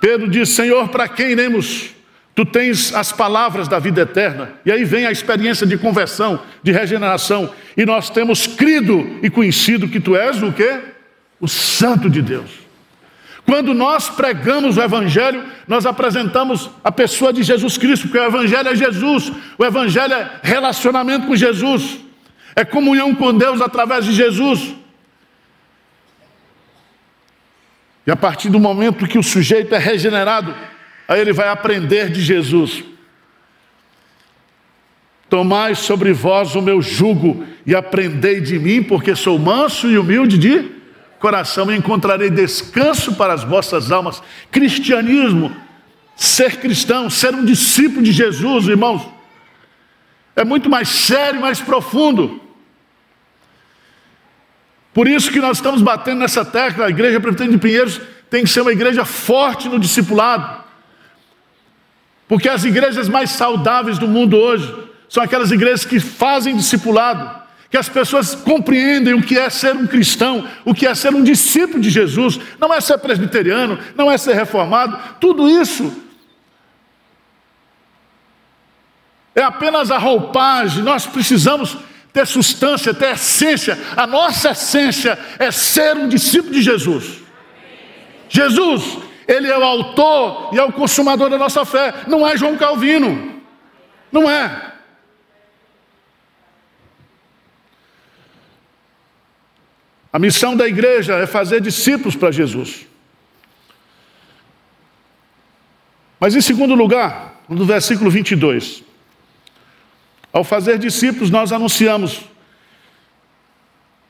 Pedro 0.00 0.26
diz: 0.26 0.48
Senhor, 0.48 0.88
para 0.88 1.06
quem 1.06 1.32
iremos? 1.32 1.90
Tu 2.34 2.46
tens 2.46 2.94
as 2.94 3.12
palavras 3.12 3.68
da 3.68 3.78
vida 3.78 4.00
eterna. 4.00 4.52
E 4.64 4.72
aí 4.72 4.84
vem 4.86 5.04
a 5.04 5.12
experiência 5.12 5.66
de 5.66 5.76
conversão, 5.76 6.40
de 6.62 6.72
regeneração. 6.72 7.52
E 7.76 7.84
nós 7.84 8.08
temos 8.08 8.46
crido 8.46 9.18
e 9.22 9.28
conhecido 9.28 9.86
que 9.86 10.00
tu 10.00 10.16
és 10.16 10.42
o 10.42 10.50
quê? 10.50 10.80
O 11.38 11.46
Santo 11.46 12.08
de 12.08 12.22
Deus. 12.22 12.67
Quando 13.48 13.72
nós 13.72 14.10
pregamos 14.10 14.76
o 14.76 14.82
Evangelho, 14.82 15.42
nós 15.66 15.86
apresentamos 15.86 16.68
a 16.84 16.92
pessoa 16.92 17.32
de 17.32 17.42
Jesus 17.42 17.78
Cristo, 17.78 18.08
porque 18.08 18.18
o 18.18 18.26
Evangelho 18.26 18.68
é 18.68 18.76
Jesus, 18.76 19.32
o 19.56 19.64
Evangelho 19.64 20.12
é 20.12 20.40
relacionamento 20.42 21.26
com 21.26 21.34
Jesus, 21.34 21.98
é 22.54 22.62
comunhão 22.64 23.14
com 23.14 23.32
Deus 23.32 23.62
através 23.62 24.04
de 24.04 24.12
Jesus. 24.12 24.74
E 28.06 28.10
a 28.10 28.16
partir 28.16 28.50
do 28.50 28.60
momento 28.60 29.06
que 29.06 29.18
o 29.18 29.22
sujeito 29.22 29.74
é 29.74 29.78
regenerado, 29.78 30.54
Aí 31.08 31.22
ele 31.22 31.32
vai 31.32 31.48
aprender 31.48 32.10
de 32.10 32.20
Jesus. 32.20 32.84
Tomai 35.30 35.74
sobre 35.74 36.12
vós 36.12 36.54
o 36.54 36.60
meu 36.60 36.82
jugo 36.82 37.44
e 37.64 37.74
aprendei 37.74 38.42
de 38.42 38.58
mim, 38.58 38.82
porque 38.82 39.16
sou 39.16 39.38
manso 39.38 39.90
e 39.90 39.98
humilde 39.98 40.36
de 40.36 40.77
coração, 41.18 41.72
encontrarei 41.72 42.30
descanso 42.30 43.14
para 43.14 43.32
as 43.32 43.44
vossas 43.44 43.90
almas. 43.90 44.22
Cristianismo, 44.50 45.54
ser 46.16 46.56
cristão, 46.56 47.10
ser 47.10 47.34
um 47.34 47.44
discípulo 47.44 48.02
de 48.02 48.12
Jesus, 48.12 48.66
irmãos, 48.66 49.06
é 50.34 50.44
muito 50.44 50.70
mais 50.70 50.88
sério, 50.88 51.40
mais 51.40 51.60
profundo. 51.60 52.40
Por 54.94 55.06
isso 55.06 55.30
que 55.30 55.40
nós 55.40 55.58
estamos 55.58 55.82
batendo 55.82 56.20
nessa 56.20 56.44
tecla, 56.44 56.86
a 56.86 56.90
igreja 56.90 57.20
Presbiteriana 57.20 57.56
de 57.56 57.62
Pinheiros 57.62 58.00
tem 58.30 58.44
que 58.44 58.50
ser 58.50 58.60
uma 58.60 58.72
igreja 58.72 59.04
forte 59.04 59.68
no 59.68 59.78
discipulado. 59.78 60.64
Porque 62.26 62.48
as 62.48 62.64
igrejas 62.64 63.08
mais 63.08 63.30
saudáveis 63.30 63.98
do 63.98 64.06
mundo 64.06 64.36
hoje 64.36 64.72
são 65.08 65.22
aquelas 65.22 65.50
igrejas 65.50 65.84
que 65.84 65.98
fazem 65.98 66.56
discipulado, 66.56 67.37
que 67.70 67.76
as 67.76 67.88
pessoas 67.88 68.34
compreendem 68.34 69.14
o 69.14 69.22
que 69.22 69.38
é 69.38 69.50
ser 69.50 69.76
um 69.76 69.86
cristão, 69.86 70.48
o 70.64 70.74
que 70.74 70.86
é 70.86 70.94
ser 70.94 71.14
um 71.14 71.22
discípulo 71.22 71.80
de 71.80 71.90
Jesus, 71.90 72.40
não 72.58 72.72
é 72.72 72.80
ser 72.80 72.98
presbiteriano, 72.98 73.78
não 73.94 74.10
é 74.10 74.16
ser 74.16 74.34
reformado, 74.34 74.98
tudo 75.20 75.48
isso 75.48 75.92
é 79.38 79.42
apenas 79.42 79.92
a 79.92 79.98
roupagem, 79.98 80.82
nós 80.82 81.06
precisamos 81.06 81.76
ter 82.12 82.26
substância, 82.26 82.92
ter 82.92 83.12
essência, 83.12 83.78
a 83.96 84.04
nossa 84.04 84.50
essência 84.50 85.16
é 85.38 85.52
ser 85.52 85.96
um 85.96 86.08
discípulo 86.08 86.52
de 86.52 86.62
Jesus. 86.62 87.18
Jesus, 88.28 88.98
ele 89.28 89.48
é 89.48 89.56
o 89.56 89.62
autor 89.62 90.50
e 90.52 90.58
é 90.58 90.62
o 90.64 90.72
consumador 90.72 91.30
da 91.30 91.38
nossa 91.38 91.64
fé. 91.64 91.94
Não 92.08 92.26
é 92.26 92.36
João 92.36 92.56
Calvino. 92.56 93.40
Não 94.10 94.28
é. 94.28 94.67
A 100.18 100.20
missão 100.20 100.56
da 100.56 100.66
igreja 100.66 101.14
é 101.14 101.28
fazer 101.28 101.60
discípulos 101.60 102.16
para 102.16 102.32
Jesus. 102.32 102.88
Mas 106.18 106.34
em 106.34 106.40
segundo 106.40 106.74
lugar, 106.74 107.40
no 107.48 107.64
versículo 107.64 108.10
22, 108.10 108.82
ao 110.32 110.42
fazer 110.42 110.76
discípulos, 110.76 111.30
nós 111.30 111.52
anunciamos 111.52 112.22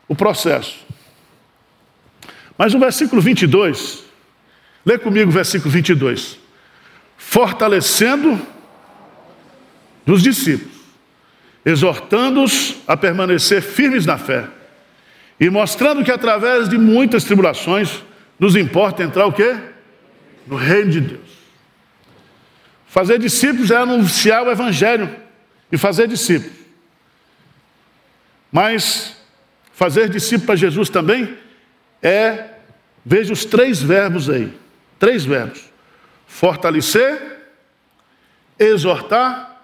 o 0.09 0.17
processo. 0.17 0.79
Mas 2.57 2.73
no 2.73 2.81
versículo 2.81 3.21
22, 3.21 4.05
Lê 4.87 4.97
comigo 4.97 5.29
o 5.29 5.35
versículo 5.35 5.71
22. 5.71 6.39
Fortalecendo 7.19 8.41
dos 10.07 10.23
discípulos, 10.23 10.75
exortando-os 11.67 12.77
a 12.87 12.97
permanecer 12.97 13.61
firmes 13.61 14.07
na 14.07 14.17
fé 14.17 14.49
e 15.41 15.49
mostrando 15.49 16.05
que 16.05 16.11
através 16.11 16.69
de 16.69 16.77
muitas 16.77 17.25
tribulações 17.25 18.03
nos 18.39 18.57
importa 18.57 19.03
entrar 19.03 19.27
o 19.27 19.33
quê? 19.33 19.57
No 20.47 20.57
reino 20.57 20.91
de 20.91 21.01
Deus. 21.01 21.39
Fazer 22.87 23.19
discípulos 23.19 23.71
é 23.71 23.77
anunciar 23.77 24.45
o 24.45 24.51
evangelho 24.51 25.15
e 25.71 25.77
fazer 25.77 26.09
discípulos. 26.09 26.57
Mas 28.51 29.17
fazer 29.73 30.09
discípulo 30.09 30.47
para 30.47 30.57
Jesus 30.57 30.89
também 30.89 31.37
é, 32.03 32.55
veja 33.05 33.33
os 33.33 33.45
três 33.45 33.81
verbos 33.81 34.31
aí: 34.31 34.53
Três 34.99 35.25
verbos: 35.25 35.65
fortalecer, 36.27 37.41
exortar 38.59 39.63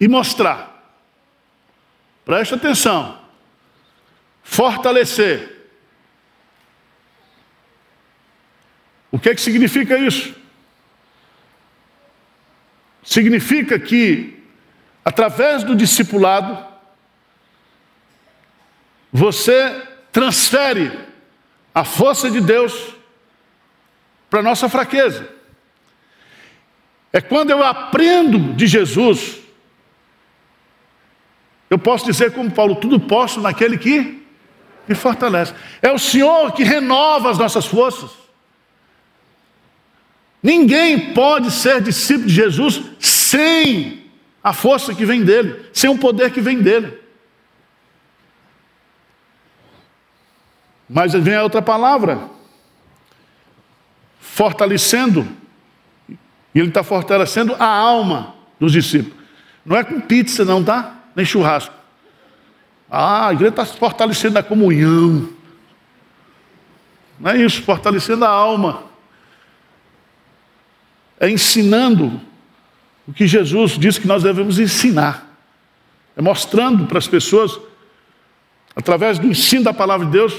e 0.00 0.06
mostrar. 0.06 0.94
Preste 2.24 2.54
atenção. 2.54 3.19
Fortalecer. 4.42 5.58
O 9.10 9.18
que 9.18 9.30
é 9.30 9.34
que 9.34 9.40
significa 9.40 9.98
isso? 9.98 10.34
Significa 13.02 13.78
que, 13.78 14.42
através 15.04 15.64
do 15.64 15.74
discipulado, 15.74 16.64
você 19.12 19.82
transfere 20.12 20.98
a 21.74 21.84
força 21.84 22.30
de 22.30 22.40
Deus 22.40 22.94
para 24.28 24.40
a 24.40 24.42
nossa 24.42 24.68
fraqueza. 24.68 25.28
É 27.12 27.20
quando 27.20 27.50
eu 27.50 27.64
aprendo 27.64 28.54
de 28.54 28.68
Jesus, 28.68 29.40
eu 31.68 31.78
posso 31.78 32.04
dizer 32.04 32.32
como 32.32 32.50
Paulo, 32.50 32.76
tudo 32.76 33.00
posso 33.00 33.40
naquele 33.40 33.76
que 33.76 34.19
me 34.88 34.94
fortalece. 34.94 35.54
É 35.80 35.90
o 35.92 35.98
Senhor 35.98 36.52
que 36.52 36.62
renova 36.64 37.30
as 37.30 37.38
nossas 37.38 37.66
forças. 37.66 38.10
Ninguém 40.42 41.12
pode 41.12 41.50
ser 41.50 41.82
discípulo 41.82 42.26
de 42.26 42.34
Jesus 42.34 42.82
sem 42.98 44.10
a 44.42 44.52
força 44.52 44.94
que 44.94 45.04
vem 45.04 45.22
dele, 45.22 45.66
sem 45.72 45.90
o 45.90 45.98
poder 45.98 46.30
que 46.30 46.40
vem 46.40 46.60
dele. 46.60 46.98
Mas 50.88 51.12
vem 51.12 51.34
a 51.34 51.42
outra 51.42 51.62
palavra, 51.62 52.28
fortalecendo, 54.18 55.28
e 56.08 56.58
ele 56.58 56.68
está 56.68 56.82
fortalecendo 56.82 57.54
a 57.58 57.66
alma 57.66 58.34
dos 58.58 58.72
discípulos. 58.72 59.16
Não 59.64 59.76
é 59.76 59.84
com 59.84 60.00
pizza, 60.00 60.44
não, 60.44 60.64
tá? 60.64 60.96
Nem 61.14 61.24
churrasco. 61.24 61.79
Ah, 62.90 63.28
a 63.28 63.32
igreja 63.32 63.50
está 63.50 63.64
fortalecendo 63.64 64.36
a 64.36 64.42
comunhão. 64.42 65.28
Não 67.20 67.30
é 67.30 67.36
isso, 67.36 67.62
fortalecendo 67.62 68.24
a 68.24 68.28
alma. 68.28 68.82
É 71.20 71.30
ensinando 71.30 72.20
o 73.06 73.12
que 73.12 73.28
Jesus 73.28 73.78
disse 73.78 74.00
que 74.00 74.08
nós 74.08 74.24
devemos 74.24 74.58
ensinar. 74.58 75.30
É 76.16 76.22
mostrando 76.22 76.86
para 76.86 76.98
as 76.98 77.06
pessoas, 77.06 77.60
através 78.74 79.18
do 79.18 79.28
ensino 79.28 79.62
da 79.62 79.72
palavra 79.72 80.06
de 80.06 80.12
Deus, 80.12 80.34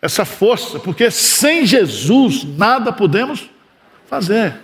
essa 0.00 0.24
força, 0.24 0.80
porque 0.80 1.12
sem 1.12 1.64
Jesus 1.64 2.42
nada 2.42 2.92
podemos 2.92 3.48
fazer. 4.08 4.56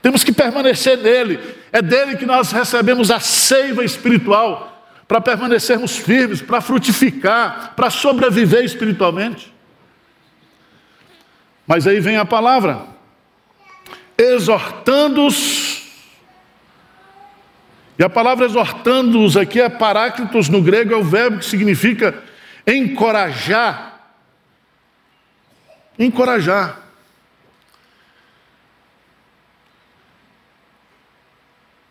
Temos 0.00 0.22
que 0.22 0.32
permanecer 0.32 0.98
nele, 0.98 1.40
é 1.72 1.82
dele 1.82 2.16
que 2.16 2.24
nós 2.24 2.52
recebemos 2.52 3.10
a 3.10 3.18
seiva 3.18 3.84
espiritual 3.84 4.75
para 5.06 5.20
permanecermos 5.20 5.96
firmes, 5.96 6.42
para 6.42 6.60
frutificar, 6.60 7.74
para 7.76 7.90
sobreviver 7.90 8.64
espiritualmente. 8.64 9.54
Mas 11.66 11.86
aí 11.86 12.00
vem 12.00 12.16
a 12.16 12.24
palavra, 12.24 12.86
exortando-os. 14.16 15.82
E 17.98 18.04
a 18.04 18.10
palavra 18.10 18.44
exortando-os 18.44 19.36
aqui 19.36 19.60
é 19.60 19.68
paráclitos 19.68 20.48
no 20.48 20.60
grego, 20.62 20.92
é 20.92 20.96
o 20.96 21.04
verbo 21.04 21.38
que 21.38 21.46
significa 21.46 22.22
encorajar. 22.66 24.00
Encorajar. 25.98 26.85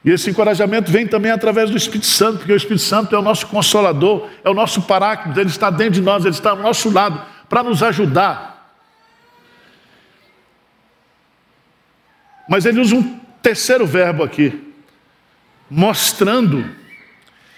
E 0.05 0.11
esse 0.11 0.29
encorajamento 0.29 0.91
vem 0.91 1.07
também 1.07 1.31
através 1.31 1.71
do 1.71 1.75
Espírito 1.75 2.05
Santo, 2.05 2.37
porque 2.37 2.53
o 2.53 2.55
Espírito 2.55 2.83
Santo 2.83 3.15
é 3.15 3.17
o 3.17 3.23
nosso 3.23 3.47
consolador, 3.47 4.29
é 4.43 4.49
o 4.49 4.53
nosso 4.53 4.83
paráclito, 4.83 5.39
ele 5.39 5.49
está 5.49 5.71
dentro 5.71 5.95
de 5.95 6.01
nós, 6.01 6.23
ele 6.23 6.35
está 6.35 6.51
ao 6.51 6.57
nosso 6.57 6.91
lado 6.91 7.25
para 7.49 7.63
nos 7.63 7.81
ajudar. 7.81 8.71
Mas 12.47 12.67
ele 12.67 12.79
usa 12.79 12.95
um 12.95 13.19
terceiro 13.41 13.87
verbo 13.87 14.23
aqui, 14.23 14.71
mostrando. 15.67 16.69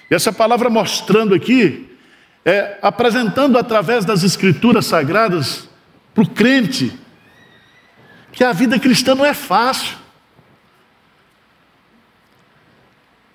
E 0.09 0.15
essa 0.15 0.31
palavra 0.31 0.69
mostrando 0.69 1.35
aqui 1.35 1.97
é 2.45 2.77
apresentando 2.81 3.57
através 3.57 4.05
das 4.05 4.23
escrituras 4.23 4.85
sagradas 4.85 5.69
para 6.13 6.23
o 6.23 6.29
crente 6.29 6.97
que 8.31 8.41
a 8.41 8.53
vida 8.53 8.79
cristã 8.79 9.13
não 9.13 9.25
é 9.25 9.33
fácil. 9.33 9.97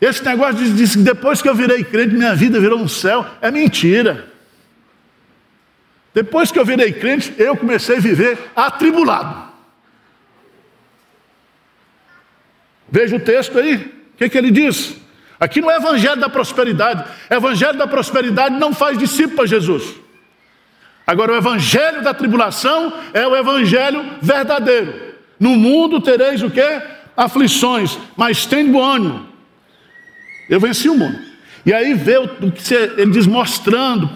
Esse 0.02 0.24
negócio 0.24 0.56
de, 0.56 0.72
de 0.72 0.98
depois 0.98 1.40
que 1.40 1.48
eu 1.48 1.54
virei 1.54 1.84
crente, 1.84 2.16
minha 2.16 2.34
vida 2.34 2.58
virou 2.58 2.76
um 2.76 2.88
céu, 2.88 3.24
é 3.40 3.52
mentira. 3.52 4.26
Depois 6.12 6.50
que 6.50 6.58
eu 6.58 6.64
virei 6.64 6.92
crente, 6.92 7.32
eu 7.38 7.56
comecei 7.56 7.98
a 7.98 8.00
viver 8.00 8.36
atribulado. 8.56 9.52
Veja 12.90 13.14
o 13.14 13.20
texto 13.20 13.56
aí, 13.56 13.76
o 13.76 14.16
que, 14.16 14.28
que 14.28 14.36
ele 14.36 14.50
diz? 14.50 14.96
Aqui 15.38 15.60
não 15.60 15.70
é 15.70 15.76
evangelho 15.76 16.20
da 16.20 16.28
prosperidade. 16.28 17.04
Evangelho 17.30 17.78
da 17.78 17.86
prosperidade 17.86 18.56
não 18.58 18.74
faz 18.74 18.98
discípulo 18.98 19.36
para 19.36 19.46
Jesus. 19.46 19.94
Agora, 21.06 21.32
o 21.32 21.36
evangelho 21.36 22.02
da 22.02 22.12
tribulação 22.12 22.92
é 23.14 23.24
o 23.24 23.36
evangelho 23.36 24.04
verdadeiro. 24.20 25.14
No 25.38 25.50
mundo 25.50 26.00
tereis 26.00 26.42
o 26.42 26.50
que? 26.50 26.82
Aflições, 27.16 27.96
mas 28.16 28.46
tem 28.46 28.68
bom 28.68 28.82
ânimo. 28.82 29.31
Eu 30.52 30.60
venci 30.60 30.86
o 30.86 30.94
mundo. 30.94 31.18
E 31.64 31.72
aí 31.72 31.94
vê 31.94 32.18
o 32.18 32.52
que 32.52 32.74
ele 32.74 33.10
diz 33.10 33.26
mostrando. 33.26 34.10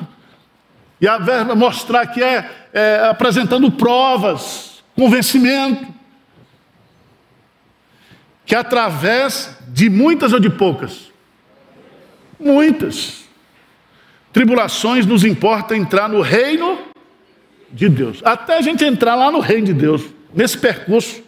E 1.01 1.09
a 1.09 1.17
verba 1.17 1.55
mostrar 1.55 2.07
que 2.09 2.23
é, 2.23 2.51
é 2.75 3.09
apresentando 3.09 3.71
provas, 3.71 4.85
convencimento 4.95 5.87
que 8.45 8.55
através 8.55 9.57
de 9.69 9.89
muitas 9.89 10.35
ou 10.35 10.39
de 10.39 10.51
poucas? 10.51 11.11
Muitas. 12.39 13.25
Tribulações 14.31 15.07
nos 15.07 15.25
importa 15.25 15.75
entrar 15.75 16.07
no 16.07 16.21
reino 16.21 16.79
de 17.73 17.89
Deus. 17.89 18.21
Até 18.23 18.59
a 18.59 18.61
gente 18.61 18.85
entrar 18.85 19.15
lá 19.15 19.31
no 19.31 19.41
reino 19.41 19.69
de 19.69 19.73
Deus, 19.73 20.03
nesse 20.35 20.59
percurso, 20.59 21.23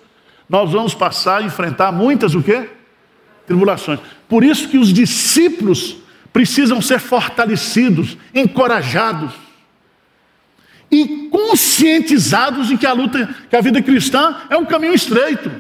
nós 0.47 0.71
vamos 0.71 0.95
passar 0.95 1.39
a 1.39 1.43
enfrentar 1.43 1.91
muitas 1.93 2.35
o 2.35 2.43
quê? 2.43 2.69
Tribulações. 3.49 3.99
Por 4.29 4.45
isso 4.45 4.69
que 4.69 4.77
os 4.77 4.93
discípulos 4.93 5.97
precisam 6.33 6.83
ser 6.83 7.01
fortalecidos, 7.01 8.17
encorajados 8.35 9.33
e 10.91 11.29
conscientizados 11.31 12.69
de 12.69 12.77
que 12.77 12.87
a 12.87 12.93
luta, 12.93 13.35
que 13.49 13.57
a 13.57 13.61
vida 13.63 13.81
cristã 13.83 14.37
é 14.51 14.57
um 14.57 14.67
caminho 14.67 14.95
estreito. 14.95 15.51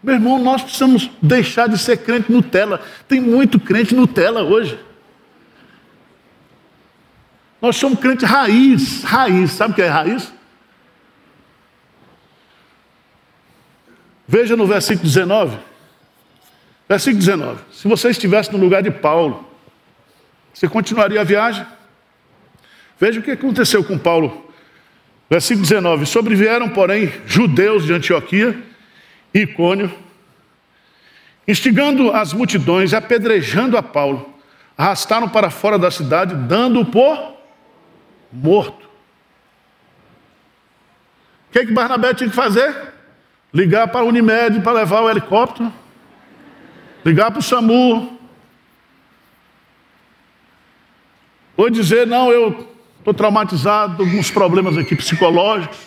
Meu 0.00 0.14
irmão, 0.14 0.38
nós 0.38 0.62
precisamos 0.62 1.10
deixar 1.20 1.68
de 1.68 1.76
ser 1.76 1.98
crente 1.98 2.30
Nutella. 2.30 2.80
Tem 3.08 3.20
muito 3.20 3.58
crente 3.58 3.94
Nutella 3.94 4.42
hoje. 4.44 4.78
Nós 7.60 7.76
somos 7.76 7.98
crente 7.98 8.24
raiz, 8.24 9.02
raiz. 9.02 9.50
Sabe 9.50 9.72
o 9.72 9.74
que 9.74 9.82
é 9.82 9.88
raiz? 9.88 10.32
Veja 14.30 14.56
no 14.56 14.64
versículo 14.64 15.08
19. 15.08 15.58
Versículo 16.88 17.18
19. 17.18 17.62
Se 17.72 17.88
você 17.88 18.10
estivesse 18.10 18.52
no 18.52 18.58
lugar 18.58 18.80
de 18.80 18.88
Paulo, 18.88 19.44
você 20.54 20.68
continuaria 20.68 21.20
a 21.20 21.24
viagem? 21.24 21.66
Veja 22.96 23.18
o 23.18 23.24
que 23.24 23.32
aconteceu 23.32 23.82
com 23.82 23.98
Paulo. 23.98 24.48
Versículo 25.28 25.66
19. 25.66 26.06
Sobrevieram, 26.06 26.68
porém, 26.68 27.12
judeus 27.26 27.84
de 27.84 27.92
Antioquia 27.92 28.56
Icônio, 29.34 29.92
instigando 31.48 32.12
as 32.12 32.32
multidões, 32.32 32.94
apedrejando 32.94 33.76
a 33.76 33.82
Paulo, 33.82 34.32
arrastaram 34.78 35.28
para 35.28 35.50
fora 35.50 35.76
da 35.76 35.90
cidade, 35.90 36.36
dando-o 36.36 36.86
por 36.86 37.34
morto. 38.32 38.88
O 41.48 41.52
que, 41.52 41.66
que 41.66 41.72
Barnabé 41.72 42.14
tinha 42.14 42.30
que 42.30 42.36
fazer? 42.36 42.99
Ligar 43.52 43.88
para 43.88 44.00
a 44.00 44.04
Unimed 44.04 44.60
para 44.60 44.72
levar 44.72 45.02
o 45.02 45.10
helicóptero, 45.10 45.72
ligar 47.04 47.30
para 47.30 47.40
o 47.40 47.42
SAMU, 47.42 48.18
ou 51.56 51.68
dizer: 51.68 52.06
não, 52.06 52.30
eu 52.30 52.68
estou 52.98 53.12
traumatizado, 53.12 54.02
alguns 54.02 54.30
problemas 54.30 54.78
aqui 54.78 54.94
psicológicos, 54.94 55.78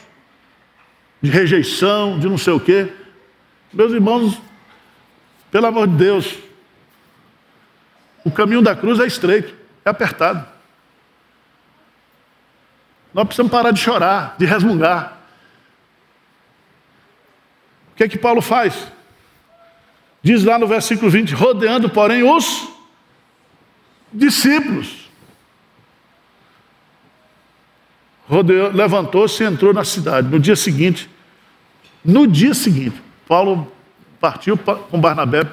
de 1.22 1.30
rejeição, 1.30 2.20
de 2.20 2.28
não 2.28 2.38
sei 2.38 2.54
o 2.54 2.60
quê. 2.60 2.92
Meus 3.72 3.92
irmãos, 3.92 4.40
pelo 5.50 5.66
amor 5.66 5.88
de 5.88 5.96
Deus, 5.96 6.38
o 8.26 8.32
caminho 8.32 8.62
da 8.62 8.76
cruz 8.76 9.00
é 9.00 9.08
estreito, 9.08 9.54
é 9.86 9.90
apertado. 9.90 10.46
Nós 13.14 13.26
precisamos 13.26 13.52
parar 13.52 13.72
de 13.72 13.80
chorar, 13.80 14.36
de 14.38 14.46
resmungar. 14.46 15.23
O 17.94 17.96
que 17.96 18.04
é 18.04 18.10
que 18.10 18.18
Paulo 18.18 18.42
faz? 18.42 18.92
Diz 20.22 20.44
lá 20.44 20.58
no 20.58 20.68
versículo 20.68 21.12
20: 21.12 21.34
rodeando, 21.34 21.90
porém, 21.90 22.24
os 22.24 22.68
discípulos. 24.12 25.04
Levantou-se 28.74 29.44
e 29.44 29.46
entrou 29.46 29.74
na 29.74 29.84
cidade. 29.84 30.28
No 30.28 30.40
dia 30.40 30.56
seguinte, 30.56 31.08
no 32.04 32.26
dia 32.26 32.54
seguinte, 32.56 33.00
Paulo 33.28 33.72
partiu 34.20 34.58
com 34.58 35.00
Barnabé 35.00 35.46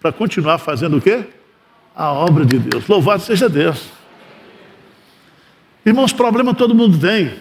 para 0.00 0.10
continuar 0.10 0.58
fazendo 0.58 0.96
o 0.96 1.00
quê? 1.00 1.24
A 1.94 2.12
obra 2.12 2.44
de 2.44 2.58
Deus. 2.58 2.88
Louvado 2.88 3.22
seja 3.22 3.48
Deus. 3.48 3.88
Irmãos, 5.86 6.12
problema 6.12 6.54
todo 6.54 6.74
mundo 6.74 6.98
tem. 6.98 7.38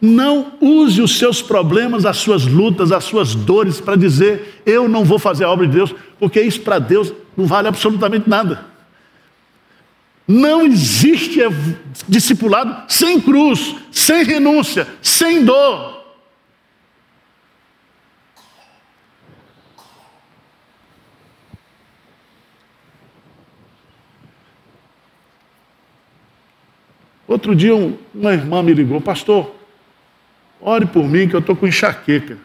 Não 0.00 0.52
use 0.60 1.00
os 1.00 1.18
seus 1.18 1.40
problemas, 1.40 2.04
as 2.04 2.18
suas 2.18 2.44
lutas, 2.44 2.92
as 2.92 3.04
suas 3.04 3.34
dores 3.34 3.80
para 3.80 3.96
dizer 3.96 4.62
eu 4.66 4.88
não 4.88 5.04
vou 5.04 5.18
fazer 5.18 5.44
a 5.44 5.50
obra 5.50 5.66
de 5.66 5.74
Deus, 5.74 5.94
porque 6.18 6.40
isso 6.40 6.60
para 6.60 6.78
Deus 6.78 7.12
não 7.36 7.46
vale 7.46 7.68
absolutamente 7.68 8.28
nada. 8.28 8.66
Não 10.26 10.64
existe 10.64 11.40
discipulado 12.08 12.84
sem 12.88 13.20
cruz, 13.20 13.76
sem 13.90 14.24
renúncia, 14.24 14.88
sem 15.02 15.44
dor. 15.44 15.94
Outro 27.26 27.54
dia 27.54 27.74
uma 27.74 28.32
irmã 28.32 28.62
me 28.62 28.72
ligou, 28.72 29.00
pastor, 29.00 29.54
ore 30.64 30.86
por 30.86 31.04
mim 31.04 31.28
que 31.28 31.36
eu 31.36 31.40
estou 31.40 31.54
com 31.54 31.66
enxaqueca. 31.66 32.38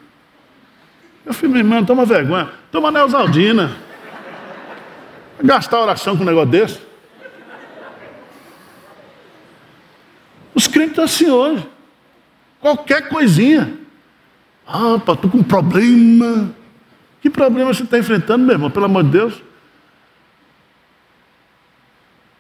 Eu 1.25 1.34
falei, 1.34 1.51
minha 1.51 1.62
irmã, 1.62 1.86
toma 1.86 2.05
vergonha, 2.05 2.49
toma 2.69 2.91
Neosaldina. 2.91 3.77
Gastar 5.41 5.79
oração 5.79 6.17
com 6.17 6.23
um 6.23 6.25
negócio 6.25 6.49
desse. 6.49 6.82
Os 10.53 10.67
crentes 10.67 10.91
estão 10.91 11.05
assim 11.05 11.29
hoje. 11.29 11.65
Qualquer 12.60 13.08
coisinha. 13.08 13.73
Ah, 14.67 14.95
estou 14.97 15.15
com 15.17 15.38
um 15.38 15.43
problema. 15.43 16.53
Que 17.21 17.29
problema 17.29 17.73
você 17.73 17.84
está 17.84 17.97
enfrentando, 17.97 18.43
meu 18.43 18.55
irmão? 18.55 18.69
Pelo 18.69 18.86
amor 18.86 19.03
de 19.05 19.12
Deus. 19.12 19.41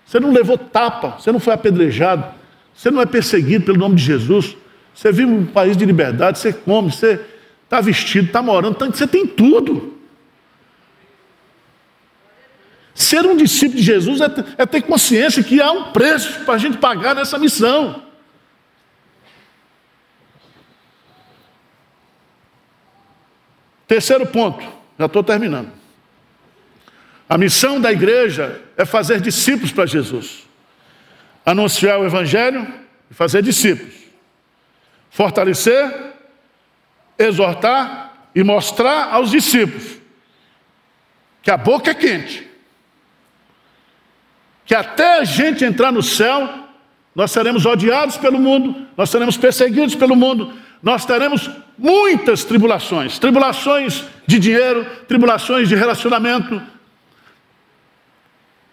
Você 0.05 0.19
não 0.19 0.33
levou 0.33 0.57
tapa, 0.57 1.19
você 1.19 1.31
não 1.31 1.39
foi 1.39 1.53
apedrejado, 1.53 2.25
você 2.73 2.89
não 2.89 2.99
é 2.99 3.05
perseguido 3.05 3.63
pelo 3.63 3.77
nome 3.77 3.95
de 3.95 4.03
Jesus. 4.03 4.57
Você 4.93 5.11
vive 5.11 5.31
um 5.31 5.45
país 5.45 5.77
de 5.77 5.85
liberdade, 5.85 6.39
você 6.39 6.51
come, 6.51 6.91
você 6.91 7.19
está 7.63 7.79
vestido, 7.79 8.27
está 8.27 8.41
morando, 8.41 8.77
você 8.77 9.07
tem 9.07 9.25
tudo. 9.25 9.97
Ser 12.93 13.25
um 13.25 13.37
discípulo 13.37 13.77
de 13.77 13.83
Jesus 13.83 14.19
é, 14.19 14.25
é 14.57 14.65
ter 14.65 14.81
consciência 14.81 15.41
que 15.41 15.61
há 15.61 15.71
um 15.71 15.91
preço 15.91 16.43
para 16.43 16.55
a 16.55 16.57
gente 16.57 16.77
pagar 16.77 17.15
nessa 17.15 17.39
missão. 17.39 18.03
Terceiro 23.87 24.27
ponto, 24.27 24.63
já 24.99 25.05
estou 25.05 25.23
terminando. 25.23 25.71
A 27.27 27.37
missão 27.37 27.79
da 27.79 27.91
igreja 27.91 28.61
é 28.75 28.85
fazer 28.85 29.21
discípulos 29.21 29.71
para 29.71 29.85
Jesus, 29.85 30.47
anunciar 31.45 31.99
o 31.99 32.05
Evangelho 32.05 32.67
e 33.09 33.13
fazer 33.13 33.41
discípulos, 33.41 33.93
fortalecer, 35.09 36.13
exortar 37.17 38.13
e 38.33 38.43
mostrar 38.43 39.13
aos 39.13 39.31
discípulos 39.31 39.99
que 41.41 41.51
a 41.51 41.57
boca 41.57 41.91
é 41.91 41.93
quente, 41.93 42.47
que 44.65 44.75
até 44.75 45.19
a 45.19 45.23
gente 45.23 45.65
entrar 45.65 45.91
no 45.91 46.03
céu, 46.03 46.67
nós 47.15 47.31
seremos 47.31 47.65
odiados 47.65 48.17
pelo 48.17 48.39
mundo, 48.39 48.87
nós 48.95 49.09
seremos 49.09 49.35
perseguidos 49.35 49.95
pelo 49.95 50.15
mundo, 50.15 50.53
nós 50.81 51.05
teremos 51.05 51.49
muitas 51.77 52.43
tribulações 52.43 53.17
tribulações 53.19 54.05
de 54.27 54.37
dinheiro, 54.37 54.85
tribulações 55.07 55.67
de 55.67 55.75
relacionamento. 55.75 56.61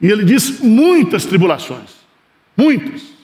E 0.01 0.07
ele 0.07 0.25
diz 0.25 0.61
muitas 0.61 1.25
tribulações, 1.25 1.91
muitas. 2.57 3.16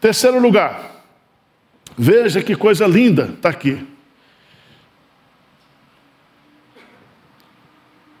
Terceiro 0.00 0.38
lugar, 0.38 1.04
veja 1.96 2.42
que 2.42 2.54
coisa 2.54 2.86
linda 2.86 3.30
está 3.34 3.48
aqui. 3.48 3.86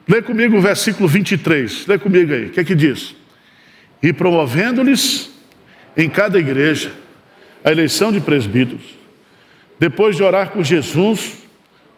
Lê 0.08 0.22
comigo 0.22 0.56
o 0.56 0.60
versículo 0.60 1.08
23, 1.08 1.86
lê 1.86 1.98
comigo 1.98 2.32
aí, 2.32 2.46
o 2.46 2.50
que 2.50 2.60
é 2.60 2.64
que 2.64 2.74
diz? 2.74 3.14
E 4.02 4.12
promovendo-lhes 4.12 5.30
em 5.96 6.08
cada 6.08 6.38
igreja 6.38 6.92
a 7.64 7.72
eleição 7.72 8.12
de 8.12 8.20
presbíteros. 8.20 8.94
Depois 9.78 10.16
de 10.16 10.22
orar 10.22 10.50
com 10.50 10.62
Jesus, 10.62 11.42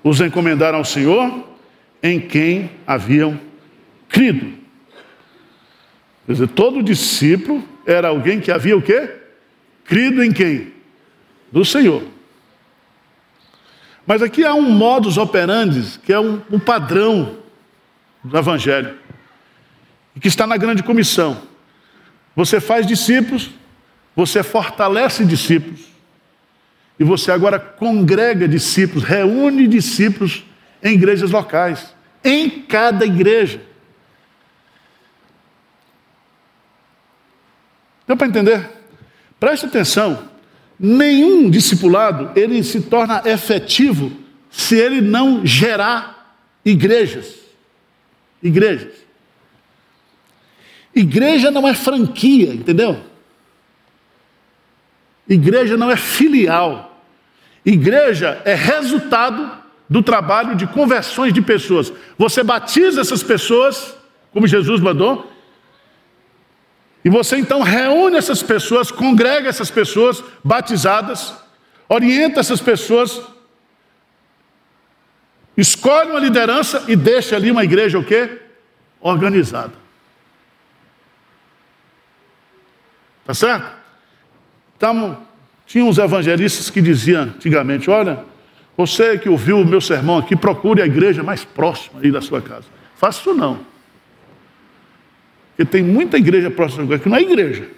os 0.03 0.21
encomendaram 0.21 0.79
ao 0.79 0.85
Senhor, 0.85 1.47
em 2.03 2.19
quem 2.19 2.71
haviam 2.87 3.39
crido. 4.09 4.55
Quer 6.27 6.33
dizer, 6.33 6.49
todo 6.49 6.83
discípulo 6.83 7.63
era 7.85 8.09
alguém 8.09 8.41
que 8.41 8.51
havia 8.51 8.77
o 8.77 8.83
quê? 8.83 9.18
Crido 9.89 10.23
em 10.23 10.31
quem? 10.31 10.73
Do 11.51 11.65
Senhor. 11.65 12.05
Mas 14.07 14.23
aqui 14.23 14.45
há 14.45 14.55
um 14.55 14.71
modus 14.71 15.19
operandi, 15.19 15.99
que 15.99 16.13
é 16.13 16.21
um, 16.21 16.41
um 16.49 16.61
padrão 16.61 17.39
do 18.23 18.39
Evangelho, 18.39 18.97
que 20.21 20.29
está 20.29 20.47
na 20.47 20.57
grande 20.57 20.85
comissão. 20.85 21.43
Você 22.37 22.61
faz 22.61 22.87
discípulos 22.87 23.51
você 24.19 24.43
fortalece 24.43 25.25
discípulos. 25.25 25.93
E 26.99 27.05
você 27.05 27.31
agora 27.31 27.57
congrega 27.57 28.49
discípulos, 28.49 29.05
reúne 29.05 29.69
discípulos 29.69 30.45
em 30.83 30.95
igrejas 30.95 31.31
locais, 31.31 31.95
em 32.25 32.51
cada 32.63 33.07
igreja. 33.07 33.63
Deu 38.09 38.17
para 38.17 38.27
entender? 38.27 38.69
Preste 39.39 39.67
atenção. 39.67 40.29
Nenhum 40.79 41.51
discipulado 41.51 42.31
ele 42.39 42.63
se 42.63 42.83
torna 42.83 43.23
efetivo 43.25 44.13
se 44.51 44.77
ele 44.77 45.01
não 45.01 45.45
gerar 45.45 46.37
igrejas. 46.65 47.35
Igrejas. 48.43 48.93
Igreja 50.95 51.51
não 51.51 51.67
é 51.67 51.75
franquia, 51.75 52.53
entendeu? 52.53 53.01
Igreja 55.29 55.77
não 55.77 55.91
é 55.91 55.97
filial. 55.97 57.03
Igreja 57.65 58.41
é 58.45 58.55
resultado 58.55 59.51
do 59.89 60.03
trabalho 60.03 60.55
de 60.55 60.67
conversões 60.67 61.33
de 61.33 61.41
pessoas. 61.41 61.93
Você 62.17 62.43
batiza 62.43 63.01
essas 63.01 63.23
pessoas, 63.23 63.95
como 64.33 64.47
Jesus 64.47 64.81
mandou, 64.81 65.31
e 67.05 67.11
você 67.11 67.37
então 67.37 67.63
reúne 67.63 68.17
essas 68.17 68.43
pessoas, 68.43 68.91
congrega 68.91 69.49
essas 69.49 69.71
pessoas 69.71 70.23
batizadas, 70.43 71.35
orienta 71.89 72.41
essas 72.41 72.61
pessoas, 72.61 73.21
escolhe 75.57 76.11
uma 76.11 76.21
liderança 76.21 76.85
e 76.89 76.97
deixa 76.97 77.37
ali 77.37 77.51
uma 77.51 77.65
igreja 77.65 77.99
o 77.99 78.05
quê? 78.05 78.41
Organizada. 79.01 79.73
Tá 83.25 83.35
certo? 83.35 83.71
Então, 84.77 85.23
tinha 85.67 85.85
uns 85.85 85.99
evangelistas 85.99 86.71
que 86.71 86.81
diziam 86.81 87.25
antigamente: 87.25 87.91
Olha, 87.91 88.25
você 88.77 89.19
que 89.19 89.29
ouviu 89.29 89.61
o 89.61 89.67
meu 89.67 89.81
sermão 89.81 90.19
aqui, 90.19 90.35
procure 90.35 90.81
a 90.81 90.87
igreja 90.87 91.23
mais 91.23 91.45
próxima 91.45 92.01
aí 92.01 92.11
da 92.11 92.21
sua 92.21 92.41
casa. 92.41 92.65
Faça 92.97 93.21
isso 93.21 93.35
não. 93.35 93.61
Porque 95.59 95.73
tem 95.73 95.83
muita 95.83 96.17
igreja 96.17 96.53
próxima 96.53 96.87
da 96.87 97.01
que 97.01 97.09
não 97.09 97.17
é 97.17 97.21
igreja. 97.21 97.69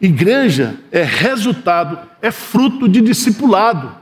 Igreja 0.00 0.78
é 0.92 1.02
resultado, 1.02 2.08
é 2.22 2.30
fruto 2.30 2.88
de 2.88 3.00
discipulado. 3.00 3.96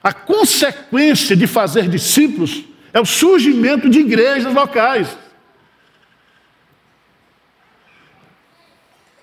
A 0.00 0.12
consequência 0.12 1.34
de 1.34 1.48
fazer 1.48 1.88
discípulos 1.88 2.62
é 2.92 3.00
o 3.00 3.04
surgimento 3.04 3.90
de 3.90 3.98
igrejas 3.98 4.54
locais. 4.54 5.18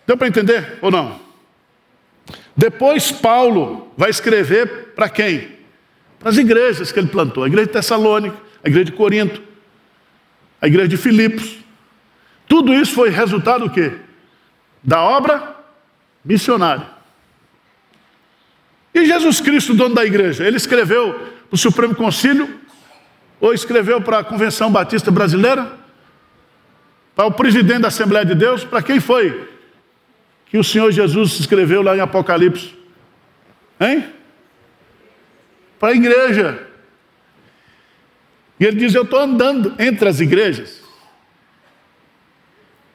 Deu 0.05 0.17
para 0.17 0.27
entender 0.27 0.79
ou 0.81 0.91
não? 0.91 1.17
Depois 2.57 3.09
Paulo 3.09 3.93
vai 3.95 4.09
escrever 4.09 4.93
para 4.93 5.07
quem? 5.07 5.56
Para 6.19 6.29
as 6.29 6.37
igrejas 6.37 6.91
que 6.91 6.99
ele 6.99 7.07
plantou, 7.07 7.43
a 7.43 7.47
igreja 7.47 7.67
de 7.67 7.73
Tessalônica, 7.73 8.37
a 8.63 8.67
igreja 8.67 8.85
de 8.85 8.91
Corinto, 8.91 9.41
a 10.61 10.67
igreja 10.67 10.87
de 10.87 10.97
Filipos. 10.97 11.57
Tudo 12.47 12.73
isso 12.73 12.93
foi 12.93 13.09
resultado 13.09 13.65
do 13.65 13.69
quê? 13.69 13.93
Da 14.83 15.01
obra 15.01 15.55
missionária. 16.23 16.87
E 18.93 19.05
Jesus 19.05 19.39
Cristo, 19.39 19.73
dono 19.73 19.93
da 19.93 20.05
igreja, 20.05 20.45
ele 20.45 20.57
escreveu 20.57 21.13
para 21.13 21.55
o 21.55 21.57
Supremo 21.57 21.93
Concílio 21.93 22.59
ou 23.39 23.53
escreveu 23.53 24.01
para 24.01 24.19
a 24.19 24.23
Convenção 24.23 24.71
Batista 24.71 25.11
Brasileira? 25.11 25.71
Para 27.15 27.27
o 27.27 27.31
presidente 27.31 27.81
da 27.81 27.89
Assembleia 27.89 28.25
de 28.25 28.33
Deus? 28.33 28.63
Para 28.63 28.81
quem 28.81 28.99
foi 28.99 29.47
que 30.47 30.57
o 30.57 30.63
Senhor 30.63 30.91
Jesus 30.91 31.39
escreveu 31.39 31.81
lá 31.81 31.95
em 31.95 31.99
Apocalipse? 31.99 32.75
Hein? 33.79 34.05
Para 35.79 35.93
a 35.93 35.95
igreja. 35.95 36.67
E 38.59 38.65
ele 38.65 38.77
diz: 38.77 38.93
Eu 38.93 39.03
estou 39.03 39.19
andando 39.19 39.75
entre 39.79 40.07
as 40.07 40.19
igrejas. 40.19 40.81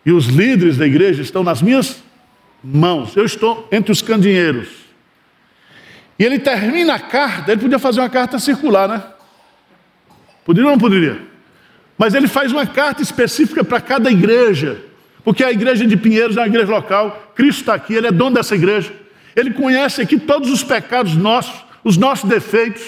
E 0.05 0.11
os 0.11 0.27
líderes 0.27 0.77
da 0.77 0.87
igreja 0.87 1.23
estão 1.23 1.45
nas 1.45 1.62
minhas 1.62 2.03
mãos. 2.62 3.16
Eu 3.16 3.25
estou 3.25 3.68
entre 3.71 3.92
os 3.92 4.03
candinheiros. 4.03 4.68
E 6.18 6.25
ele 6.25 6.38
termina 6.38 6.95
a 6.95 7.01
carta, 7.01 7.53
ele 7.53 7.61
podia 7.61 7.79
fazer 7.79 8.01
uma 8.01 8.11
carta 8.11 8.38
circular, 8.38 8.88
né? 8.88 9.03
Poderia 10.45 10.68
ou 10.68 10.73
não 10.73 10.81
poderia? 10.81 11.21
Mas 11.97 12.14
ele 12.14 12.27
faz 12.27 12.51
uma 12.53 12.66
carta 12.66 13.03
específica 13.03 13.62
para 13.62 13.81
cada 13.81 14.11
igreja. 14.11 14.85
Porque 15.25 15.45
a 15.45 15.53
igreja 15.53 15.87
de 15.87 15.97
Pinheiros 15.97 16.37
é 16.37 16.40
uma 16.40 16.49
igreja 16.49 16.71
local, 16.71 17.33
Cristo 17.35 17.61
está 17.61 17.75
aqui, 17.75 17.95
Ele 17.95 18.09
é 18.09 18.12
dono 18.12 18.35
dessa 18.35 18.55
igreja. 18.55 18.92
Ele 19.37 19.53
conhece 19.53 20.03
aqui 20.03 20.18
todos 20.18 20.51
os 20.51 20.62
pecados 20.62 21.14
nossos, 21.14 21.64
os 21.85 21.97
nossos 21.97 22.29
defeitos. 22.29 22.83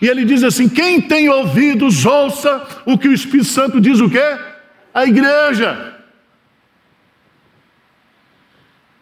E 0.00 0.08
ele 0.08 0.24
diz 0.24 0.42
assim: 0.42 0.68
quem 0.68 1.00
tem 1.00 1.28
ouvidos, 1.28 2.04
ouça 2.04 2.66
o 2.84 2.98
que 2.98 3.08
o 3.08 3.12
Espírito 3.12 3.48
Santo 3.48 3.80
diz 3.80 4.00
o 4.00 4.10
quê? 4.10 4.38
A 4.92 5.04
igreja. 5.04 5.94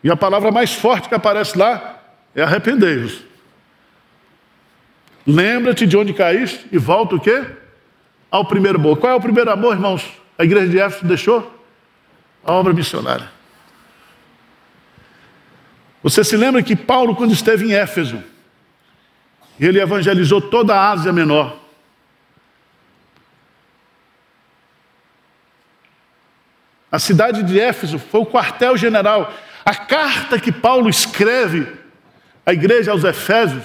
E 0.03 0.11
a 0.11 0.17
palavra 0.17 0.51
mais 0.51 0.75
forte 0.75 1.09
que 1.09 1.15
aparece 1.15 1.57
lá 1.57 2.03
é 2.35 2.43
arrependei-vos. 2.43 3.25
Lembra-te 5.27 5.87
de 5.87 5.97
onde 5.97 6.13
caíste 6.13 6.67
e 6.71 6.77
volta 6.77 7.17
o 7.17 7.21
quê? 7.21 7.45
Ao 8.31 8.45
primeiro 8.45 8.79
amor. 8.79 8.99
Qual 8.99 9.13
é 9.13 9.17
o 9.17 9.21
primeiro 9.21 9.51
amor, 9.51 9.75
irmãos? 9.75 10.07
A 10.37 10.45
igreja 10.45 10.69
de 10.69 10.79
Éfeso 10.79 11.07
deixou? 11.07 11.55
a 12.45 12.53
obra 12.53 12.73
missionária. 12.73 13.33
Você 16.03 16.23
se 16.23 16.37
lembra 16.37 16.63
que 16.63 16.77
Paulo, 16.77 17.17
quando 17.17 17.33
esteve 17.33 17.67
em 17.67 17.73
Éfeso, 17.73 18.23
ele 19.59 19.81
evangelizou 19.81 20.41
toda 20.41 20.75
a 20.75 20.91
Ásia 20.91 21.13
Menor. 21.13 21.57
A 26.91 26.99
cidade 26.99 27.43
de 27.43 27.59
Éfeso 27.59 27.99
foi 27.99 28.21
o 28.21 28.27
quartel-general. 28.27 29.33
A 29.65 29.75
carta 29.75 30.39
que 30.39 30.53
Paulo 30.53 30.89
escreve 30.89 31.67
à 32.47 32.53
igreja 32.53 32.93
aos 32.93 33.03
Efésios 33.03 33.65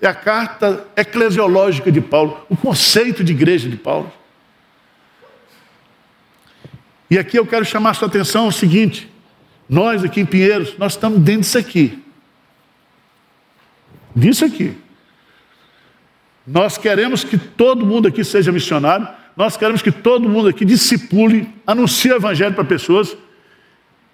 é 0.00 0.06
a 0.06 0.14
carta 0.14 0.86
eclesiológica 0.96 1.92
de 1.92 2.00
Paulo, 2.00 2.44
o 2.48 2.56
conceito 2.56 3.22
de 3.22 3.32
igreja 3.32 3.68
de 3.68 3.76
Paulo. 3.76 4.12
E 7.10 7.18
aqui 7.18 7.38
eu 7.38 7.46
quero 7.46 7.64
chamar 7.64 7.90
a 7.90 7.94
sua 7.94 8.08
atenção 8.08 8.44
ao 8.44 8.52
seguinte: 8.52 9.10
nós 9.68 10.02
aqui 10.04 10.20
em 10.20 10.26
Pinheiros, 10.26 10.76
nós 10.78 10.92
estamos 10.92 11.18
dentro 11.18 11.42
disso 11.42 11.58
aqui. 11.58 12.02
Disso 14.14 14.44
aqui. 14.44 14.76
Nós 16.46 16.76
queremos 16.76 17.22
que 17.22 17.38
todo 17.38 17.86
mundo 17.86 18.08
aqui 18.08 18.24
seja 18.24 18.50
missionário, 18.50 19.08
Nós 19.36 19.56
queremos 19.56 19.80
que 19.80 19.90
todo 19.90 20.28
mundo 20.28 20.48
aqui 20.48 20.66
discipule, 20.66 21.48
anuncie 21.66 22.12
o 22.12 22.16
evangelho 22.16 22.54
para 22.54 22.62
pessoas 22.62 23.16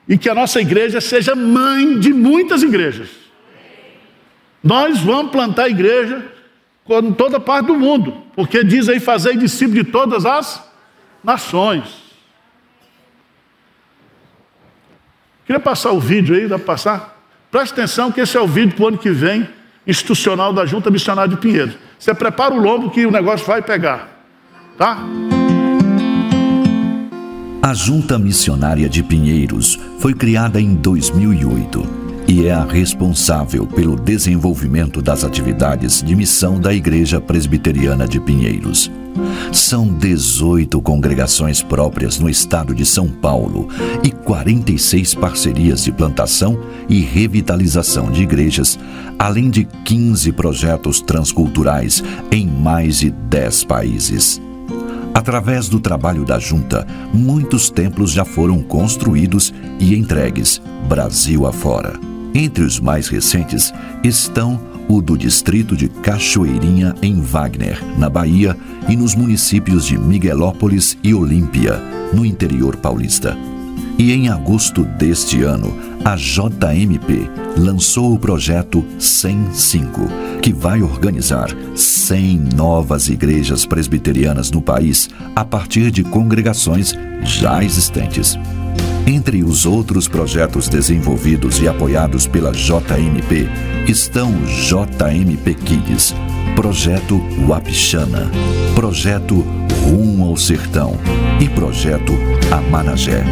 e 0.09 0.16
que 0.16 0.28
a 0.28 0.35
nossa 0.35 0.61
igreja 0.61 1.00
seja 1.00 1.35
mãe 1.35 1.98
de 1.98 2.12
muitas 2.12 2.62
igrejas. 2.62 3.09
Nós 4.62 5.00
vamos 5.00 5.32
plantar 5.32 5.68
igreja 5.68 6.24
em 6.88 7.12
toda 7.12 7.40
parte 7.40 7.66
do 7.66 7.74
mundo, 7.74 8.22
porque 8.37 8.62
diz 8.62 8.88
aí 8.88 9.00
fazer 9.00 9.37
discípulo 9.37 9.82
de 9.82 9.90
todas 9.90 10.24
as 10.24 10.62
nações. 11.24 11.85
Queria 15.44 15.59
passar 15.59 15.90
o 15.90 15.98
vídeo 15.98 16.37
aí, 16.37 16.46
dá 16.46 16.56
para 16.56 16.66
passar? 16.66 17.20
Preste 17.50 17.72
atenção 17.72 18.12
que 18.12 18.20
esse 18.20 18.37
é 18.37 18.40
o 18.40 18.46
vídeo 18.46 18.76
para 18.76 18.85
o 18.85 18.88
ano 18.88 18.98
que 18.98 19.11
vem, 19.11 19.48
institucional 19.87 20.53
da 20.53 20.66
Junta 20.66 20.90
Missionária 20.90 21.35
de 21.35 21.40
Pinheiros. 21.40 21.77
Você 21.99 22.12
prepara 22.14 22.55
o 22.55 22.61
lombo 22.61 22.90
que 22.90 23.07
o 23.07 23.11
negócio 23.11 23.46
vai 23.46 23.62
pegar. 23.62 24.09
Tá? 24.77 24.99
A 27.62 27.75
Junta 27.75 28.18
Missionária 28.18 28.88
de 28.88 29.03
Pinheiros 29.03 29.79
foi 29.99 30.14
criada 30.14 30.61
em 30.61 30.75
2008 30.75 32.07
e 32.29 32.46
é 32.46 32.53
a 32.53 32.64
responsável 32.64 33.66
pelo 33.66 33.96
desenvolvimento 33.96 35.01
das 35.01 35.25
atividades 35.25 36.03
de 36.03 36.14
missão 36.14 36.61
da 36.61 36.75
Igreja 36.75 37.20
Presbiteriana 37.20 38.07
de 38.07 38.20
Pinheiros. 38.20 38.90
São 39.52 39.88
18 39.88 40.81
congregações 40.81 41.62
próprias 41.62 42.18
no 42.18 42.29
estado 42.29 42.74
de 42.74 42.85
São 42.85 43.09
Paulo 43.09 43.68
e 44.02 44.11
46 44.11 45.14
parcerias 45.14 45.85
de 45.85 45.92
plantação 45.92 46.59
e 46.88 47.00
revitalização 47.00 48.11
de 48.11 48.22
igrejas, 48.22 48.79
além 49.18 49.50
de 49.50 49.64
15 49.85 50.33
projetos 50.33 51.00
transculturais 51.00 52.02
em 52.31 52.46
mais 52.46 52.98
de 52.98 53.11
10 53.11 53.64
países. 53.64 54.40
Através 55.14 55.68
do 55.68 55.81
trabalho 55.81 56.24
da 56.24 56.38
junta, 56.38 56.87
muitos 57.12 57.70
templos 57.70 58.12
já 58.12 58.24
foram 58.24 58.62
construídos 58.62 59.52
e 59.81 59.94
entregues, 59.94 60.61
Brasil 60.88 61.46
afora. 61.46 61.98
Entre 62.35 62.62
os 62.62 62.79
mais 62.79 63.09
recentes 63.09 63.72
estão 64.05 64.61
o 64.88 65.01
do 65.01 65.16
distrito 65.16 65.77
de 65.77 65.88
Cachoeirinha, 65.88 66.94
em 67.03 67.20
Wagner, 67.20 67.81
na 67.99 68.09
Bahia, 68.09 68.57
e 68.88 68.96
nos 68.96 69.14
municípios 69.14 69.85
de 69.85 69.99
Miguelópolis 69.99 70.96
e 71.03 71.12
Olímpia, 71.12 71.81
no 72.12 72.25
interior 72.25 72.77
paulista. 72.77 73.37
E 73.99 74.12
em 74.12 74.29
agosto 74.29 74.85
deste 74.85 75.42
ano, 75.42 75.75
a 76.05 76.16
JMP 76.16 77.31
lançou 77.57 78.12
o 78.12 78.18
projeto 78.18 78.85
105, 78.99 80.03
que 80.42 80.53
vai 80.53 80.83
organizar 80.83 81.49
100 81.75 82.38
novas 82.55 83.09
igrejas 83.09 83.64
presbiterianas 83.64 84.51
no 84.51 84.61
país 84.61 85.09
a 85.35 85.44
partir 85.44 85.90
de 85.90 86.05
congregações 86.05 86.94
já 87.22 87.64
existentes. 87.64 88.38
Entre 89.07 89.45
os 89.45 89.64
outros 89.64 90.09
projetos 90.09 90.69
desenvolvidos 90.69 91.61
e 91.61 91.69
apoiados 91.69 92.27
pela 92.27 92.51
JMP 92.51 93.49
estão 93.87 94.31
o 94.31 94.45
JMP 94.45 95.55
Kids, 95.55 96.12
Projeto 96.57 97.21
Wapixana, 97.47 98.29
Projeto 98.75 99.47
Rumo 99.85 100.25
ao 100.25 100.37
Sertão 100.37 100.99
e 101.40 101.49
Projeto 101.49 102.14
Amanagé. 102.51 103.23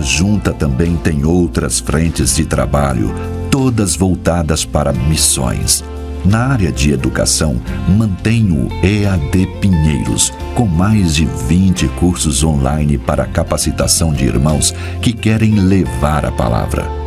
A 0.00 0.02
junta 0.02 0.54
também 0.54 0.96
tem 0.96 1.26
outras 1.26 1.78
frentes 1.78 2.34
de 2.34 2.46
trabalho, 2.46 3.14
todas 3.50 3.94
voltadas 3.94 4.64
para 4.64 4.94
missões. 4.94 5.84
Na 6.24 6.46
área 6.46 6.72
de 6.72 6.90
educação, 6.90 7.60
mantém 7.86 8.50
o 8.50 8.66
EAD 8.82 9.46
Pinheiros, 9.60 10.32
com 10.54 10.64
mais 10.64 11.16
de 11.16 11.26
20 11.26 11.86
cursos 11.98 12.42
online 12.42 12.96
para 12.96 13.26
capacitação 13.26 14.10
de 14.10 14.24
irmãos 14.24 14.74
que 15.02 15.12
querem 15.12 15.56
levar 15.56 16.24
a 16.24 16.32
palavra 16.32 16.99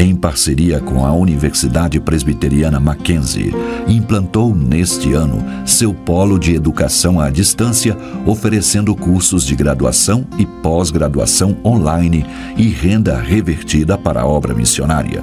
em 0.00 0.16
parceria 0.16 0.80
com 0.80 1.04
a 1.04 1.12
Universidade 1.12 2.00
Presbiteriana 2.00 2.80
Mackenzie, 2.80 3.52
implantou 3.86 4.54
neste 4.56 5.12
ano 5.12 5.44
seu 5.66 5.92
polo 5.92 6.38
de 6.38 6.54
educação 6.54 7.20
à 7.20 7.28
distância, 7.28 7.94
oferecendo 8.24 8.96
cursos 8.96 9.44
de 9.44 9.54
graduação 9.54 10.26
e 10.38 10.46
pós-graduação 10.46 11.54
online 11.62 12.24
e 12.56 12.68
renda 12.68 13.20
revertida 13.20 13.98
para 13.98 14.22
a 14.22 14.26
obra 14.26 14.54
missionária. 14.54 15.22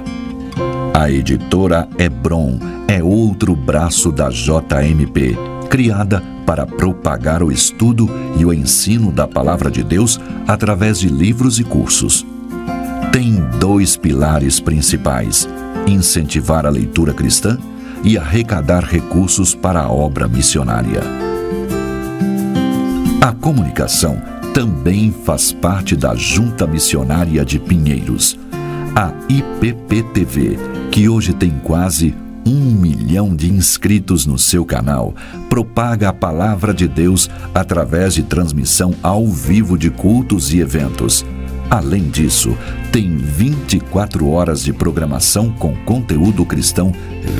A 0.94 1.10
editora 1.10 1.88
Hebron 1.98 2.60
é 2.86 3.02
outro 3.02 3.56
braço 3.56 4.12
da 4.12 4.28
JMP, 4.28 5.36
criada 5.68 6.22
para 6.46 6.64
propagar 6.64 7.42
o 7.42 7.50
estudo 7.50 8.08
e 8.38 8.44
o 8.44 8.54
ensino 8.54 9.10
da 9.10 9.26
Palavra 9.26 9.72
de 9.72 9.82
Deus 9.82 10.20
através 10.46 11.00
de 11.00 11.08
livros 11.08 11.58
e 11.58 11.64
cursos 11.64 12.24
tem 13.18 13.34
dois 13.58 13.96
pilares 13.96 14.60
principais: 14.60 15.48
incentivar 15.88 16.64
a 16.64 16.68
leitura 16.68 17.12
cristã 17.12 17.58
e 18.04 18.16
arrecadar 18.16 18.84
recursos 18.84 19.56
para 19.56 19.80
a 19.80 19.90
obra 19.90 20.28
missionária. 20.28 21.00
A 23.20 23.32
comunicação 23.32 24.22
também 24.54 25.10
faz 25.10 25.50
parte 25.50 25.96
da 25.96 26.14
Junta 26.14 26.64
Missionária 26.64 27.44
de 27.44 27.58
Pinheiros, 27.58 28.38
a 28.94 29.12
IPPTV, 29.28 30.56
que 30.92 31.08
hoje 31.08 31.32
tem 31.32 31.50
quase 31.64 32.14
um 32.46 32.70
milhão 32.70 33.34
de 33.34 33.52
inscritos 33.52 34.26
no 34.26 34.38
seu 34.38 34.64
canal, 34.64 35.12
propaga 35.50 36.10
a 36.10 36.12
palavra 36.12 36.72
de 36.72 36.86
Deus 36.86 37.28
através 37.52 38.14
de 38.14 38.22
transmissão 38.22 38.94
ao 39.02 39.26
vivo 39.26 39.76
de 39.76 39.90
cultos 39.90 40.54
e 40.54 40.60
eventos 40.60 41.26
Além 41.70 42.08
disso, 42.08 42.56
tem 42.90 43.16
24 43.16 44.28
horas 44.30 44.62
de 44.62 44.72
programação 44.72 45.50
com 45.50 45.76
conteúdo 45.84 46.44
cristão 46.46 46.92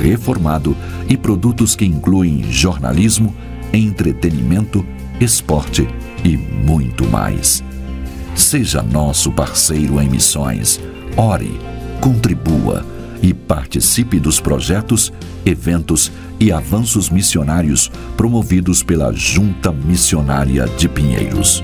reformado 0.03 0.77
e 1.09 1.17
produtos 1.17 1.75
que 1.75 1.87
incluem 1.87 2.45
jornalismo, 2.51 3.35
entretenimento, 3.73 4.85
esporte 5.19 5.89
e 6.23 6.37
muito 6.37 7.07
mais. 7.07 7.65
Seja 8.35 8.83
nosso 8.83 9.33
parceiro 9.33 10.01
em 10.01 10.09
missões. 10.09 10.79
Ore, 11.17 11.59
contribua 12.01 12.85
e 13.23 13.33
participe 13.33 14.21
dos 14.21 14.41
projetos, 14.41 15.13
eventos 15.45 16.13
e 16.39 16.53
avanços 16.53 17.11
missionários 17.11 17.91
promovidos 18.17 18.83
pela 18.83 19.13
Junta 19.13 19.73
Missionária 19.73 20.67
de 20.77 20.89
Pinheiros. 20.89 21.63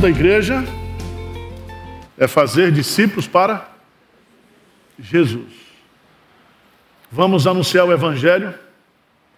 Da 0.00 0.08
igreja 0.08 0.64
é 2.16 2.26
fazer 2.26 2.72
discípulos 2.72 3.28
para 3.28 3.68
Jesus. 4.98 5.52
Vamos 7.12 7.46
anunciar 7.46 7.84
o 7.84 7.92
Evangelho 7.92 8.54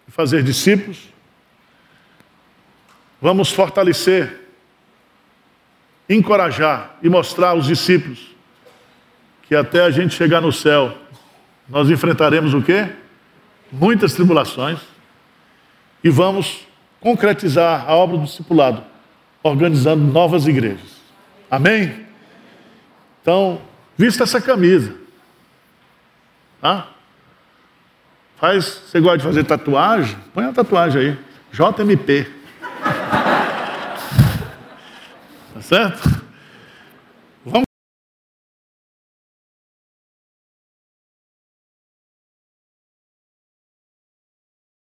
e 0.07 0.11
fazer 0.12 0.44
discípulos. 0.44 1.09
Vamos 3.20 3.51
fortalecer, 3.51 4.40
encorajar 6.09 6.96
e 7.03 7.09
mostrar 7.09 7.51
aos 7.51 7.66
discípulos 7.66 8.31
que 9.43 9.57
até 9.57 9.80
a 9.80 9.91
gente 9.91 10.14
chegar 10.14 10.41
no 10.41 10.53
céu, 10.53 10.97
nós 11.68 11.91
enfrentaremos 11.91 12.55
o 12.55 12.62
quê? 12.62 12.89
Muitas 13.72 14.14
tribulações 14.14 14.78
e 16.05 16.09
vamos 16.09 16.68
concretizar 17.01 17.84
a 17.89 17.97
obra 17.97 18.16
do 18.16 18.24
discipulado 18.24 18.91
organizando 19.43 20.05
novas 20.05 20.47
igrejas. 20.47 21.03
Amém? 21.51 22.07
Então, 23.20 23.61
vista 23.97 24.24
essa 24.24 24.40
camisa. 24.40 24.95
Tá? 26.61 26.88
Faz, 28.36 28.64
você 28.64 29.01
gosta 29.01 29.18
de 29.18 29.24
fazer 29.24 29.45
tatuagem? 29.45 30.16
Põe 30.34 30.45
a 30.45 30.53
tatuagem 30.53 31.01
aí. 31.03 31.18
JMP. 31.53 32.30
Tá 35.55 35.61
certo? 35.61 36.22